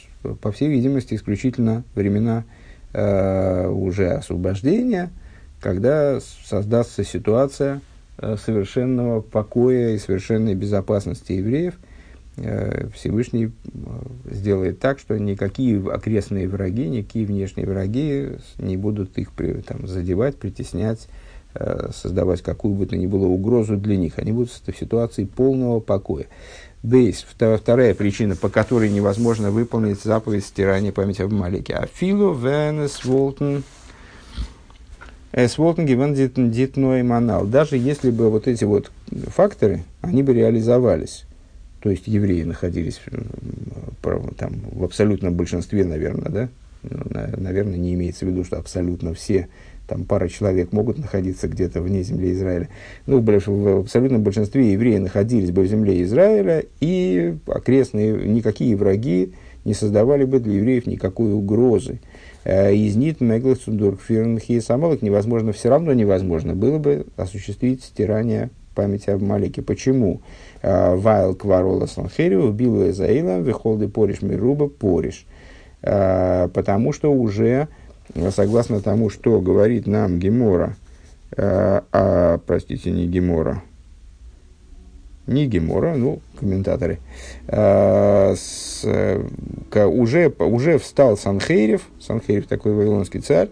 по 0.41 0.53
всей 0.53 0.69
видимости, 0.69 1.15
исключительно 1.15 1.85
времена 1.95 2.45
уже 2.93 4.11
освобождения– 4.11 5.11
когда 5.63 6.19
создастся 6.21 7.05
ситуация 7.05 7.81
э, 8.19 8.37
совершенного 8.37 9.21
покоя 9.21 9.91
и 9.91 9.99
совершенной 9.99 10.55
безопасности 10.57 11.33
евреев, 11.33 11.75
э, 12.37 12.89
Всевышний 12.95 13.47
э, 13.47 13.51
сделает 14.33 14.81
так, 14.81 14.99
что 14.99 15.17
никакие 15.19 15.81
окрестные 15.89 16.49
враги, 16.49 16.89
никакие 16.89 17.27
внешние 17.27 17.69
враги 17.69 18.33
не 18.59 18.77
будут 18.77 19.17
их 19.19 19.31
там, 19.67 19.87
задевать, 19.87 20.37
притеснять, 20.37 21.09
создавать 21.95 22.41
какую 22.41 22.75
бы 22.75 22.87
то 22.87 22.97
ни 22.97 23.07
было 23.07 23.27
угрозу 23.27 23.77
для 23.77 23.97
них. 23.97 24.19
Они 24.19 24.33
будут 24.33 24.51
в 24.51 24.79
ситуации 24.79 25.27
полного 25.27 25.81
покоя. 25.81 26.27
Бейс, 26.83 27.27
вторая 27.29 27.95
причина, 27.95 28.37
по 28.37 28.49
которой 28.49 28.89
невозможно 28.89 29.51
выполнить 29.51 30.03
заповедь 30.03 30.47
стирания 30.47 30.93
памяти 30.93 31.21
об 31.23 31.33
Малике. 31.33 31.75
Афилу 31.75 32.33
Венес 32.33 33.05
Волтен 35.33 35.49
Сволтен 35.49 36.51
дитной 36.51 37.03
манал. 37.03 37.47
Даже 37.47 37.77
если 37.79 38.11
бы 38.11 38.31
вот 38.31 38.47
эти 38.47 38.65
вот 38.65 38.91
факторы, 39.29 39.83
они 40.03 40.23
бы 40.23 40.35
реализовались, 40.35 41.25
то 41.81 41.91
есть 41.91 42.07
евреи 42.07 42.43
находились 42.43 43.01
там, 44.03 44.53
в 44.73 44.85
абсолютном 44.85 45.35
большинстве, 45.35 45.85
наверное, 45.85 46.31
да? 46.31 46.49
Ну, 46.83 46.99
наверное, 47.39 47.79
не 47.79 47.95
имеется 47.95 48.27
в 48.27 48.29
виду, 48.29 48.45
что 48.45 48.59
абсолютно 48.59 49.15
все, 49.15 49.49
там 49.89 50.05
пара 50.05 50.29
человек 50.29 50.73
могут 50.73 50.99
находиться 50.99 51.49
где-то 51.49 51.81
вне 51.81 52.03
земли 52.03 52.33
Израиля. 52.33 52.69
Ну, 53.07 53.21
в 53.21 53.81
абсолютном 53.81 54.23
большинстве 54.23 54.73
евреи 54.73 54.99
находились 54.99 55.51
бы 55.51 55.63
в 55.63 55.67
земле 55.67 56.03
Израиля, 56.03 56.65
и 56.81 57.37
окрестные 57.47 58.29
никакие 58.29 58.77
враги 58.77 59.33
не 59.65 59.75
создавали 59.75 60.25
бы 60.25 60.41
для 60.41 60.55
евреев 60.55 60.87
никакой 60.87 61.33
угрозы. 61.33 62.01
Э, 62.45 62.75
из 62.75 62.97
нит 62.97 63.21
меглых 63.21 63.61
цундурк 63.61 64.01
фирнхи 64.01 64.61
самолок 64.61 65.03
невозможно, 65.03 65.53
все 65.53 65.69
равно 65.69 65.93
невозможно 65.93 66.55
было 66.55 66.79
бы 66.79 67.07
осуществить 67.17 67.85
стирание 67.85 68.51
памяти 68.75 69.11
об 69.11 69.23
Малике. 69.23 69.63
Почему? 69.63 70.23
Э, 70.63 70.95
Вайл 70.97 71.35
кварола 71.35 71.87
санхерио 71.87 72.47
убил 72.47 72.89
Эзаилом, 72.89 73.43
вихолды 73.43 73.89
пориш 73.89 74.23
мируба 74.23 74.69
пориш. 74.69 75.25
Э, 75.83 76.49
потому 76.53 76.93
что 76.93 77.13
уже, 77.13 77.69
согласно 78.31 78.81
тому, 78.81 79.09
что 79.11 79.41
говорит 79.41 79.87
нам 79.87 80.19
Гемора, 80.19 80.77
а, 81.35 82.39
простите, 82.47 82.91
не 82.91 83.07
Гемора, 83.07 83.63
не 85.27 85.47
Гемора, 85.47 85.95
ну, 85.97 86.21
комментаторы, 86.39 86.99
э, 87.47 88.35
с, 88.37 88.83
э, 88.85 89.85
уже, 89.85 90.33
уже 90.39 90.79
встал 90.79 91.17
Санхейрев, 91.17 91.83
Санхейрев 92.01 92.47
такой 92.47 92.73
вавилонский 92.75 93.21
царь, 93.21 93.51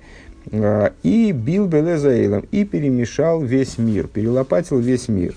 э, 0.51 0.91
и 1.03 1.33
бил 1.33 1.67
Белезаилом, 1.67 2.45
и 2.51 2.65
перемешал 2.65 3.43
весь 3.43 3.79
мир, 3.79 4.09
перелопатил 4.09 4.79
весь 4.79 5.09
мир. 5.09 5.35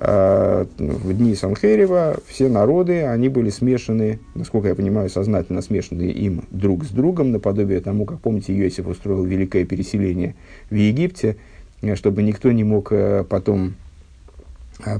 Э, 0.00 0.64
в 0.78 1.12
дни 1.12 1.34
Санхейрева 1.34 2.18
все 2.28 2.48
народы, 2.48 3.02
они 3.02 3.28
были 3.28 3.50
смешаны, 3.50 4.20
насколько 4.36 4.68
я 4.68 4.76
понимаю, 4.76 5.10
сознательно 5.10 5.60
смешаны 5.60 6.02
им 6.02 6.44
друг 6.52 6.84
с 6.84 6.90
другом, 6.90 7.32
наподобие 7.32 7.80
тому, 7.80 8.04
как, 8.04 8.20
помните, 8.20 8.56
Иосиф 8.56 8.86
устроил 8.86 9.24
великое 9.24 9.64
переселение 9.64 10.36
в 10.70 10.74
Египте, 10.76 11.36
э, 11.82 11.96
чтобы 11.96 12.22
никто 12.22 12.52
не 12.52 12.62
мог 12.62 12.92
э, 12.92 13.24
потом 13.28 13.70
а, 13.70 13.87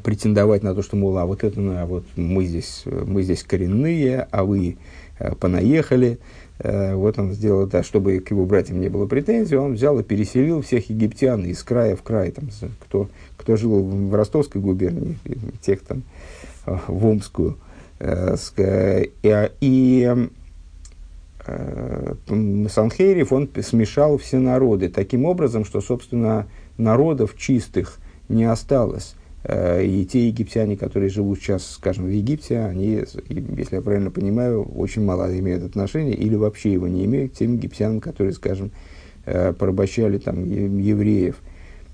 претендовать 0.02 0.62
на 0.62 0.74
то, 0.74 0.82
что, 0.82 0.96
мол, 0.96 1.16
а 1.18 1.26
вот 1.26 1.44
это, 1.44 1.60
ну, 1.60 1.76
а 1.76 1.86
вот 1.86 2.04
мы 2.16 2.44
здесь, 2.44 2.82
мы 2.84 3.22
здесь 3.22 3.42
коренные, 3.44 4.26
а 4.30 4.44
вы 4.44 4.76
а, 5.18 5.34
понаехали. 5.34 6.18
А, 6.58 6.96
вот 6.96 7.18
он 7.18 7.32
сделал 7.32 7.68
так, 7.68 7.84
чтобы 7.84 8.18
к 8.18 8.30
его 8.30 8.44
братьям 8.44 8.80
не 8.80 8.88
было 8.88 9.06
претензий, 9.06 9.56
он 9.56 9.74
взял 9.74 9.98
и 9.98 10.02
переселил 10.02 10.62
всех 10.62 10.90
египтян 10.90 11.44
из 11.44 11.62
края 11.62 11.94
в 11.96 12.02
край, 12.02 12.32
там, 12.32 12.48
кто, 12.80 13.08
кто 13.36 13.56
жил 13.56 13.82
в 13.82 14.14
Ростовской 14.14 14.60
губернии, 14.60 15.16
тех 15.60 15.80
там 15.82 16.02
в 16.66 17.06
Омскую. 17.06 17.56
И, 18.00 19.50
и 19.60 20.28
Санхейрев, 22.26 23.32
он 23.32 23.48
смешал 23.62 24.18
все 24.18 24.38
народы 24.38 24.88
таким 24.88 25.24
образом, 25.24 25.64
что, 25.64 25.80
собственно, 25.80 26.46
народов 26.76 27.36
чистых 27.36 27.98
не 28.28 28.44
осталось. 28.44 29.14
Э, 29.44 29.84
и 29.84 30.04
те 30.04 30.28
египтяне, 30.28 30.76
которые 30.76 31.10
живут 31.10 31.38
сейчас, 31.38 31.66
скажем, 31.72 32.06
в 32.06 32.10
Египте, 32.10 32.60
они, 32.60 33.04
если 33.28 33.76
я 33.76 33.80
правильно 33.80 34.10
понимаю, 34.10 34.64
очень 34.64 35.04
мало 35.04 35.26
имеют 35.38 35.62
отношения 35.62 36.14
или 36.14 36.34
вообще 36.34 36.72
его 36.72 36.88
не 36.88 37.04
имеют 37.04 37.32
к 37.32 37.36
тем 37.36 37.54
египтянам, 37.54 38.00
которые, 38.00 38.32
скажем, 38.32 38.72
э, 39.26 39.52
порабощали 39.52 40.18
там 40.18 40.44
евреев. 40.44 41.36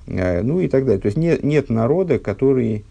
Э, 0.07 0.43
ну 0.43 0.61
и 0.61 0.69
так 0.69 0.85
далее. 0.85 1.01
То 1.01 1.07
есть 1.07 1.19
нет, 1.19 1.43
нет 1.43 1.71
народа, 1.71 2.19
который 2.19 2.85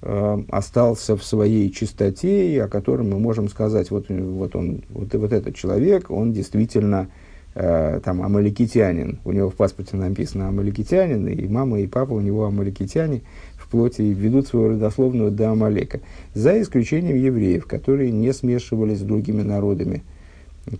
остался 0.00 1.16
в 1.16 1.24
своей 1.24 1.72
чистоте, 1.72 2.62
о 2.62 2.68
котором 2.68 3.10
мы 3.10 3.18
можем 3.18 3.48
сказать, 3.48 3.90
вот, 3.90 4.06
вот, 4.08 4.54
он, 4.54 4.82
вот, 4.90 5.12
вот 5.12 5.32
этот 5.32 5.56
человек, 5.56 6.08
он 6.12 6.32
действительно 6.32 7.08
там 7.54 8.22
амаликитянин. 8.22 9.18
У 9.24 9.32
него 9.32 9.50
в 9.50 9.56
паспорте 9.56 9.96
написано 9.96 10.46
амаликитянин, 10.46 11.26
и 11.26 11.48
мама, 11.48 11.80
и 11.80 11.88
папа 11.88 12.12
у 12.12 12.20
него 12.20 12.44
амаликитяне 12.44 13.22
плоти 13.70 14.02
и 14.02 14.12
ведут 14.12 14.46
свою 14.46 14.70
родословную 14.70 15.30
до 15.30 15.50
Амалека. 15.50 16.00
За 16.34 16.60
исключением 16.60 17.16
евреев, 17.16 17.66
которые 17.66 18.10
не 18.10 18.32
смешивались 18.32 19.00
с 19.00 19.02
другими 19.02 19.42
народами, 19.42 20.02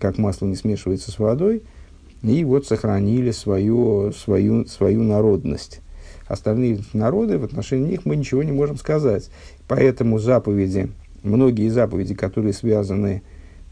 как 0.01 0.19
масло 0.19 0.47
не 0.47 0.57
смешивается 0.57 1.11
с 1.11 1.19
водой, 1.19 1.63
и 2.23 2.45
вот 2.45 2.67
сохранили 2.67 3.31
свою, 3.31 4.13
свою, 4.13 4.67
свою 4.67 5.03
народность. 5.03 5.81
Остальные 6.27 6.81
народы, 6.93 7.39
в 7.39 7.45
отношении 7.45 7.91
них 7.91 8.05
мы 8.05 8.17
ничего 8.17 8.43
не 8.43 8.53
можем 8.53 8.77
сказать. 8.77 9.31
Поэтому 9.67 10.19
заповеди, 10.19 10.91
многие 11.23 11.69
заповеди, 11.69 12.15
которые 12.15 12.53
связаны 12.53 13.23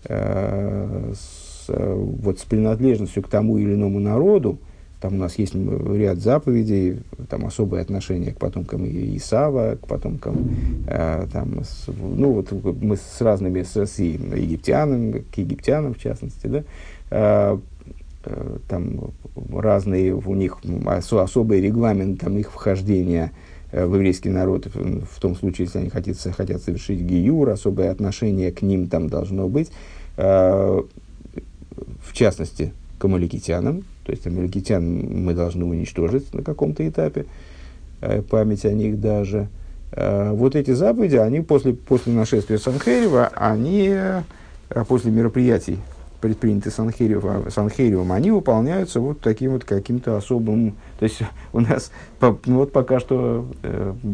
э, 0.05 1.13
с, 1.15 1.67
вот, 1.69 2.39
с 2.39 2.45
принадлежностью 2.45 3.23
к 3.23 3.29
тому 3.29 3.59
или 3.59 3.75
иному 3.75 4.01
народу, 4.01 4.59
там 5.01 5.15
у 5.15 5.19
нас 5.19 5.39
есть 5.39 5.55
ряд 5.55 6.19
заповедей, 6.19 7.03
там 7.29 7.45
особое 7.45 7.83
отношение 7.83 8.33
к 8.33 8.39
потомкам 8.39 8.87
Исава, 8.87 9.77
к 9.77 9.87
потомкам, 9.87 10.57
э, 10.87 11.27
там, 11.31 11.63
с, 11.63 11.87
ну 11.89 12.33
вот 12.33 12.51
мы 12.83 12.97
с 12.97 13.21
разными, 13.21 13.63
с, 13.63 13.77
с 13.77 13.99
египтянами, 13.99 15.25
к 15.33 15.37
египтянам 15.37 15.95
в 15.95 15.99
частности, 15.99 16.47
да, 16.47 16.65
э, 17.11 17.59
э, 18.25 18.59
там 18.69 19.11
разные 19.53 20.15
у 20.15 20.35
них 20.35 20.59
ос, 20.87 21.13
особый 21.13 21.61
регламент 21.61 22.21
там, 22.21 22.39
их 22.39 22.51
вхождения 22.51 23.33
э, 23.73 23.85
в 23.85 23.95
еврейский 23.97 24.31
народ, 24.31 24.67
в, 24.75 25.21
том 25.21 25.37
случае, 25.37 25.67
если 25.67 25.81
они 25.81 25.91
хотят, 25.91 26.17
хотят 26.35 26.63
совершить 26.63 27.01
гиюр, 27.01 27.51
особое 27.51 27.91
отношение 27.91 28.51
к 28.51 28.63
ним 28.63 28.89
там 28.89 29.11
должно 29.11 29.47
быть, 29.47 29.71
э, 30.17 30.83
в 32.03 32.13
частности, 32.15 32.73
к 32.99 33.05
амаликитянам, 33.05 33.85
то 34.07 34.13
есть 34.13 34.25
амаликитян 34.25 34.85
мы 34.85 35.35
должны 35.35 35.65
уничтожить 35.65 36.33
на 36.33 36.43
каком-то 36.43 36.89
этапе, 36.89 37.27
э, 38.01 38.23
память 38.23 38.65
о 38.65 38.73
них 38.73 39.01
даже. 39.01 39.49
Э, 39.91 40.31
вот 40.31 40.55
эти 40.55 40.71
заповеди, 40.71 41.17
они 41.17 41.41
после, 41.41 41.75
после 41.75 42.13
нашествия 42.13 42.59
Санхерева, 42.59 43.33
они 43.35 43.89
э, 43.91 44.23
после 44.87 45.11
мероприятий, 45.11 45.79
предпринятых 46.21 46.73
Санхеревым, 46.73 47.51
Санхеревым, 47.51 48.13
они 48.13 48.31
выполняются 48.31 49.01
вот 49.01 49.21
таким 49.21 49.53
вот 49.53 49.65
каким-то 49.65 50.17
особым... 50.17 50.77
То 51.01 51.05
есть 51.05 51.23
у 51.53 51.59
нас 51.59 51.91
ну 52.21 52.39
вот 52.47 52.71
пока 52.71 53.01
что, 53.01 53.45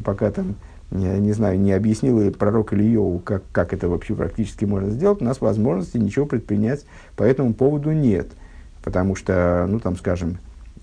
пока 0.04 0.30
там, 0.30 0.54
я 0.90 1.18
не 1.18 1.32
знаю, 1.32 1.60
не 1.60 1.72
объяснил 1.72 2.32
пророк 2.32 2.72
Ильеву, 2.72 3.18
как, 3.18 3.42
как 3.52 3.74
это 3.74 3.90
вообще 3.90 4.14
практически 4.14 4.64
можно 4.64 4.90
сделать, 4.90 5.20
у 5.20 5.24
нас 5.24 5.42
возможности 5.42 5.98
ничего 5.98 6.24
предпринять 6.24 6.86
по 7.14 7.24
этому 7.24 7.52
поводу 7.52 7.92
нет– 7.92 8.28
потому 8.82 9.16
что, 9.16 9.66
ну, 9.68 9.80
там, 9.80 9.96
скажем, 9.96 10.38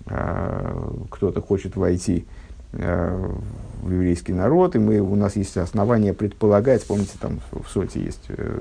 э, 0.06 0.90
кто-то 1.10 1.40
хочет 1.40 1.76
войти 1.76 2.26
э, 2.72 3.30
в 3.82 3.90
еврейский 3.90 4.32
народ, 4.32 4.74
и 4.74 4.78
мы, 4.78 5.00
у 5.00 5.14
нас 5.14 5.36
есть 5.36 5.56
основания 5.56 6.14
предполагать, 6.14 6.86
помните, 6.86 7.12
там 7.20 7.40
в 7.50 7.68
Соте 7.68 8.02
есть 8.02 8.24
э, 8.28 8.60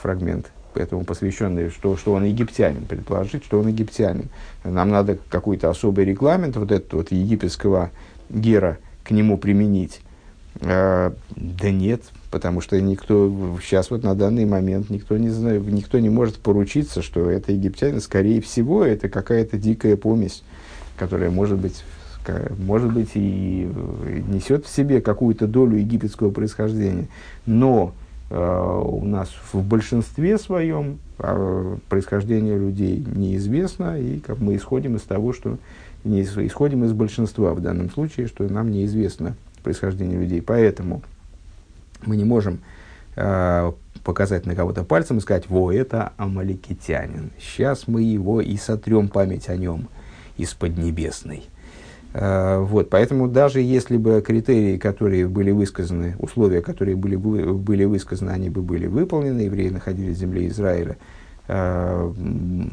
фрагмент, 0.00 0.50
этому 0.74 1.04
посвященный, 1.04 1.70
что, 1.70 1.96
что 1.96 2.14
он 2.14 2.24
египтянин, 2.24 2.86
предположить, 2.86 3.44
что 3.44 3.60
он 3.60 3.68
египтянин. 3.68 4.30
Нам 4.64 4.88
надо 4.88 5.18
какой-то 5.28 5.68
особый 5.68 6.06
регламент 6.06 6.56
вот 6.56 6.72
этого 6.72 7.00
вот 7.00 7.12
египетского 7.12 7.90
гера 8.30 8.78
к 9.04 9.10
нему 9.10 9.36
применить. 9.36 10.00
Да 10.60 11.12
нет, 11.36 12.02
потому 12.32 12.62
что 12.62 12.80
никто 12.80 13.30
сейчас 13.62 13.90
вот 13.90 14.02
на 14.02 14.14
данный 14.14 14.46
момент 14.46 14.88
никто 14.88 15.18
не 15.18 15.28
знает, 15.28 15.64
никто 15.66 15.98
не 15.98 16.08
может 16.08 16.38
поручиться, 16.38 17.02
что 17.02 17.30
это 17.30 17.52
египтянин. 17.52 18.00
Скорее 18.00 18.40
всего, 18.40 18.82
это 18.84 19.10
какая-то 19.10 19.58
дикая 19.58 19.96
помесь, 19.96 20.42
которая 20.96 21.30
может 21.30 21.58
быть 21.58 21.84
может 22.56 22.92
быть 22.92 23.10
и 23.14 23.68
несет 24.28 24.64
в 24.64 24.74
себе 24.74 25.00
какую-то 25.00 25.48
долю 25.48 25.76
египетского 25.76 26.30
происхождения, 26.30 27.08
но 27.46 27.94
э, 28.30 28.80
у 28.84 29.04
нас 29.04 29.28
в 29.52 29.60
большинстве 29.60 30.38
своем 30.38 30.98
э, 31.18 31.76
происхождение 31.88 32.56
людей 32.56 33.04
неизвестно, 33.12 33.98
и 33.98 34.20
как 34.20 34.38
мы 34.38 34.54
исходим 34.54 34.94
из 34.94 35.02
того, 35.02 35.32
что 35.32 35.58
не 36.04 36.22
исходим 36.22 36.84
из 36.84 36.92
большинства 36.92 37.54
в 37.54 37.60
данном 37.60 37.90
случае, 37.90 38.28
что 38.28 38.44
нам 38.44 38.70
неизвестно 38.70 39.34
происхождение 39.64 40.20
людей. 40.20 40.42
Поэтому 40.42 41.02
мы 42.06 42.16
не 42.16 42.24
можем 42.24 42.60
э, 43.16 43.72
показать 44.04 44.46
на 44.46 44.54
кого-то 44.54 44.84
пальцем 44.84 45.18
и 45.18 45.20
сказать, 45.20 45.48
во, 45.48 45.72
это 45.72 46.12
амаликитянин. 46.16 47.30
Сейчас 47.40 47.86
мы 47.86 48.02
его 48.02 48.40
и 48.40 48.56
сотрем 48.56 49.08
память 49.08 49.48
о 49.48 49.56
нем 49.56 49.88
из 50.36 50.54
Поднебесной. 50.54 51.44
Э, 52.14 52.58
вот, 52.58 52.90
поэтому 52.90 53.28
даже 53.28 53.60
если 53.60 53.96
бы 53.96 54.22
критерии, 54.26 54.76
которые 54.78 55.28
были 55.28 55.50
высказаны, 55.50 56.16
условия, 56.18 56.60
которые 56.60 56.96
были, 56.96 57.16
были 57.16 57.84
высказаны, 57.84 58.30
они 58.30 58.50
бы 58.50 58.62
были 58.62 58.86
выполнены, 58.86 59.42
евреи 59.42 59.68
находились 59.68 60.16
в 60.16 60.20
земле 60.20 60.48
Израиля, 60.48 60.96
э, 61.48 62.12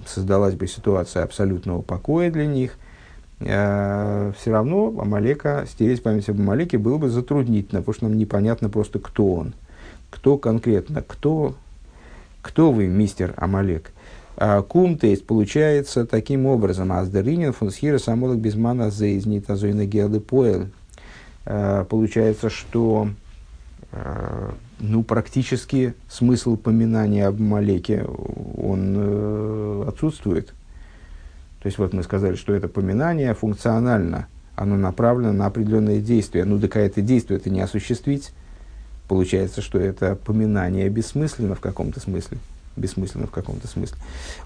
создалась 0.07 0.55
бы 0.55 0.67
ситуация 0.67 1.23
абсолютного 1.23 1.81
покоя 1.81 2.31
для 2.31 2.45
них– 2.45 2.77
э, 3.39 4.33
все 4.37 4.51
равно 4.51 4.93
Амалека, 4.99 5.65
стереть 5.69 6.03
память 6.03 6.29
об 6.29 6.39
Амалеке 6.39 6.77
было 6.77 6.97
бы 6.97 7.09
затруднительно, 7.09 7.81
потому 7.81 7.93
что 7.93 8.03
нам 8.05 8.17
непонятно 8.17 8.69
просто, 8.69 8.99
кто 8.99 9.33
он. 9.33 9.53
Кто 10.09 10.37
конкретно, 10.37 11.01
кто, 11.01 11.55
кто 12.41 12.71
вы, 12.71 12.87
мистер 12.87 13.33
Амалек. 13.37 13.91
Кум 14.69 14.97
тест 14.97 15.25
получается 15.25 16.05
таким 16.05 16.45
образом. 16.45 16.93
Аздеринин 16.93 17.51
фунсхира 17.51 17.97
самолок 17.97 18.39
безмана 18.39 18.89
зейзнит 18.89 19.49
азойна 19.49 19.85
гелы 19.85 20.21
поэл. 20.21 20.67
А, 21.45 21.83
получается, 21.85 22.49
что 22.49 23.09
а, 23.91 24.53
ну, 24.79 25.03
практически 25.03 25.95
смысл 26.07 26.55
поминания 26.55 27.25
об 27.25 27.39
Малеке, 27.39 28.03
он 28.03 28.95
э, 28.95 29.85
отсутствует. 29.87 30.53
То 31.61 31.67
есть 31.67 31.77
вот 31.77 31.93
мы 31.93 32.03
сказали, 32.03 32.35
что 32.35 32.53
это 32.53 32.67
поминание 32.67 33.33
функционально, 33.33 34.27
оно 34.55 34.77
направлено 34.77 35.33
на 35.33 35.45
определенные 35.45 36.01
действия. 36.01 36.45
Ну, 36.45 36.59
так 36.59 36.77
это 36.77 37.01
действие 37.01 37.37
это 37.37 37.49
не 37.49 37.61
осуществить. 37.61 38.31
Получается, 39.07 39.61
что 39.61 39.79
это 39.79 40.15
поминание 40.15 40.87
бессмысленно 40.89 41.55
в 41.55 41.59
каком-то 41.59 41.99
смысле. 41.99 42.37
Бессмысленно 42.77 43.27
в 43.27 43.31
каком-то 43.31 43.67
смысле. 43.67 43.97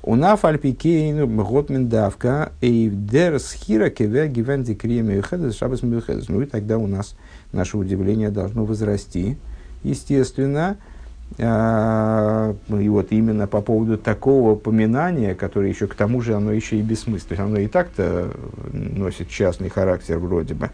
У 0.01 0.15
наф 0.15 0.45
альпикейну 0.45 1.27
готмен 1.27 1.87
давка 1.87 2.51
эйвдер 2.61 3.39
схира 3.39 3.89
кеве 3.89 4.27
гивенди 4.27 4.73
крием 4.73 5.23
шабас 5.51 5.81
Ну 5.81 6.41
и 6.41 6.45
тогда 6.45 6.77
у 6.77 6.87
нас 6.87 7.15
наше 7.51 7.77
удивление 7.77 8.31
должно 8.31 8.65
возрасти. 8.65 9.37
Естественно, 9.83 10.77
а, 10.79 10.92
и 11.37 12.89
вот 12.89 13.07
именно 13.11 13.47
по 13.47 13.61
поводу 13.61 13.97
такого 13.97 14.55
поминания, 14.55 15.33
которое 15.33 15.69
еще 15.69 15.87
к 15.87 15.95
тому 15.95 16.21
же 16.21 16.35
оно 16.35 16.51
еще 16.51 16.77
и 16.77 16.81
бессмысленно. 16.81 17.29
То 17.29 17.33
есть 17.33 17.41
оно 17.41 17.59
и 17.59 17.67
так-то 17.67 18.31
носит 18.71 19.29
частный 19.29 19.69
характер 19.69 20.19
вроде 20.19 20.53
бы. 20.53 20.69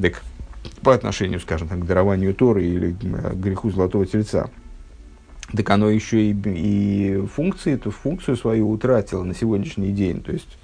Так 0.00 0.22
по 0.82 0.94
отношению, 0.94 1.40
скажем 1.40 1.68
так, 1.68 1.80
к 1.80 1.84
дарованию 1.84 2.34
Торы 2.34 2.64
или 2.64 2.92
к 2.92 3.34
греху 3.34 3.70
Золотого 3.70 4.06
Тельца. 4.06 4.48
Так 5.56 5.68
оно 5.70 5.88
еще 5.90 6.30
и, 6.30 6.36
и 6.44 7.26
функции, 7.26 7.74
эту 7.74 7.90
функцию 7.90 8.36
свою 8.36 8.70
утратило 8.70 9.24
на 9.24 9.34
сегодняшний 9.34 9.92
день. 9.92 10.22
То 10.22 10.32
есть, 10.32 10.58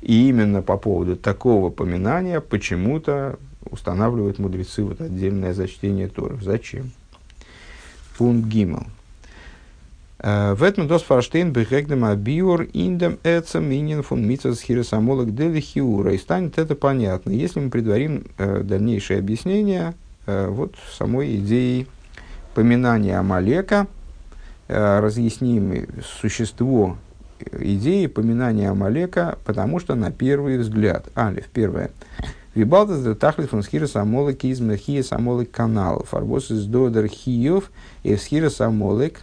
и 0.00 0.28
именно 0.28 0.62
по 0.62 0.76
поводу 0.76 1.16
такого 1.16 1.70
поминания 1.70 2.40
почему-то 2.40 3.38
устанавливают 3.68 4.38
мудрецы 4.38 4.82
вот 4.84 5.00
отдельное 5.00 5.54
зачтение 5.54 6.08
Торы. 6.08 6.38
Зачем? 6.40 6.92
Пункт 8.16 8.48
Гиммел. 8.48 8.86
Э, 10.18 10.54
в 10.54 10.62
этом 10.62 10.86
дос 10.86 11.02
фарштейн 11.02 11.52
бегегдем 11.52 12.04
абиур 12.04 12.62
индем 12.62 13.18
эцем 13.24 13.68
минин 13.68 14.02
фун 14.02 14.26
митцас 14.26 14.60
хиросамолог 14.60 15.34
делихиура. 15.34 16.14
И 16.14 16.18
станет 16.18 16.58
это 16.58 16.74
понятно, 16.76 17.30
если 17.30 17.60
мы 17.60 17.70
предварим 17.70 18.24
э, 18.38 18.62
дальнейшее 18.62 19.18
объяснение 19.18 19.94
э, 20.26 20.48
вот 20.48 20.76
самой 20.96 21.36
идеи 21.36 21.86
поминания 22.54 23.18
Амалека, 23.18 23.88
э, 24.68 25.00
разъясним 25.00 25.86
существо 26.20 26.96
идеи 27.58 28.06
поминания 28.06 28.70
Амалека, 28.70 29.38
потому 29.44 29.80
что 29.80 29.96
на 29.96 30.12
первый 30.12 30.58
взгляд, 30.58 31.06
алиф, 31.16 31.48
первое, 31.48 31.90
Вибалтас 32.54 33.02
да 33.02 33.14
тахлит 33.14 33.50
фон 33.50 33.62
схира 33.62 33.86
самолек 33.86 34.44
из 34.44 34.60
мехия 34.60 35.02
самолек 35.02 35.50
канал. 35.50 36.04
Фарбос 36.08 36.50
из 36.50 36.66
додер 36.66 37.06
хиев 37.06 37.70
и 38.02 38.14
схира 38.16 38.50
самолек 38.50 39.20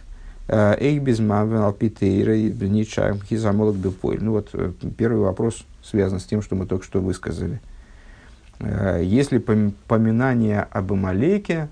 эйк 0.48 1.02
без 1.02 1.20
мавен 1.20 1.58
алпитейра 1.58 2.36
и 2.36 2.50
ничаем 2.68 3.20
хи 3.20 3.36
самолек 3.36 3.76
бепойль. 3.76 4.22
Ну 4.22 4.32
вот 4.32 4.48
э, 4.52 4.72
первый 4.96 5.20
вопрос 5.20 5.64
связан 5.82 6.18
с 6.18 6.24
тем, 6.24 6.42
что 6.42 6.56
мы 6.56 6.66
только 6.66 6.84
что 6.84 7.00
высказали. 7.00 7.60
Э, 8.58 9.00
если 9.04 9.38
поминание 9.38 10.62
об 10.62 10.92
Амалеке, 10.92 11.68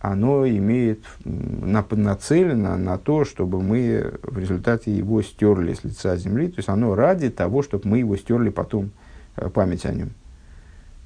оно 0.00 0.46
имеет 0.46 1.00
нацелено 1.24 2.76
на 2.76 2.98
то, 2.98 3.24
чтобы 3.24 3.62
мы 3.62 4.14
в 4.22 4.38
результате 4.38 4.94
его 4.94 5.22
стерли 5.22 5.72
с 5.72 5.82
лица 5.82 6.16
земли, 6.16 6.48
то 6.48 6.58
есть 6.58 6.68
оно 6.68 6.94
ради 6.94 7.30
того, 7.30 7.62
чтобы 7.62 7.88
мы 7.88 7.98
его 7.98 8.16
стерли 8.16 8.50
потом 8.50 8.90
э, 9.36 9.48
память 9.48 9.86
о 9.86 9.92
нем. 9.92 10.10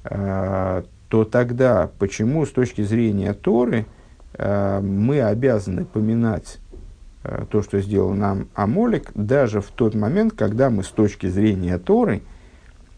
А, 0.03 0.83
то 1.09 1.25
тогда 1.25 1.89
почему 1.99 2.45
с 2.45 2.51
точки 2.51 2.81
зрения 2.81 3.33
Торы 3.33 3.85
а, 4.33 4.81
мы 4.81 5.21
обязаны 5.21 5.85
поминать 5.85 6.59
а, 7.23 7.45
то, 7.45 7.61
что 7.61 7.81
сделал 7.81 8.13
нам 8.13 8.47
Амолик, 8.53 9.11
даже 9.15 9.61
в 9.61 9.67
тот 9.67 9.95
момент, 9.95 10.33
когда 10.33 10.69
мы 10.69 10.83
с 10.83 10.89
точки 10.89 11.27
зрения 11.27 11.77
Торы 11.77 12.21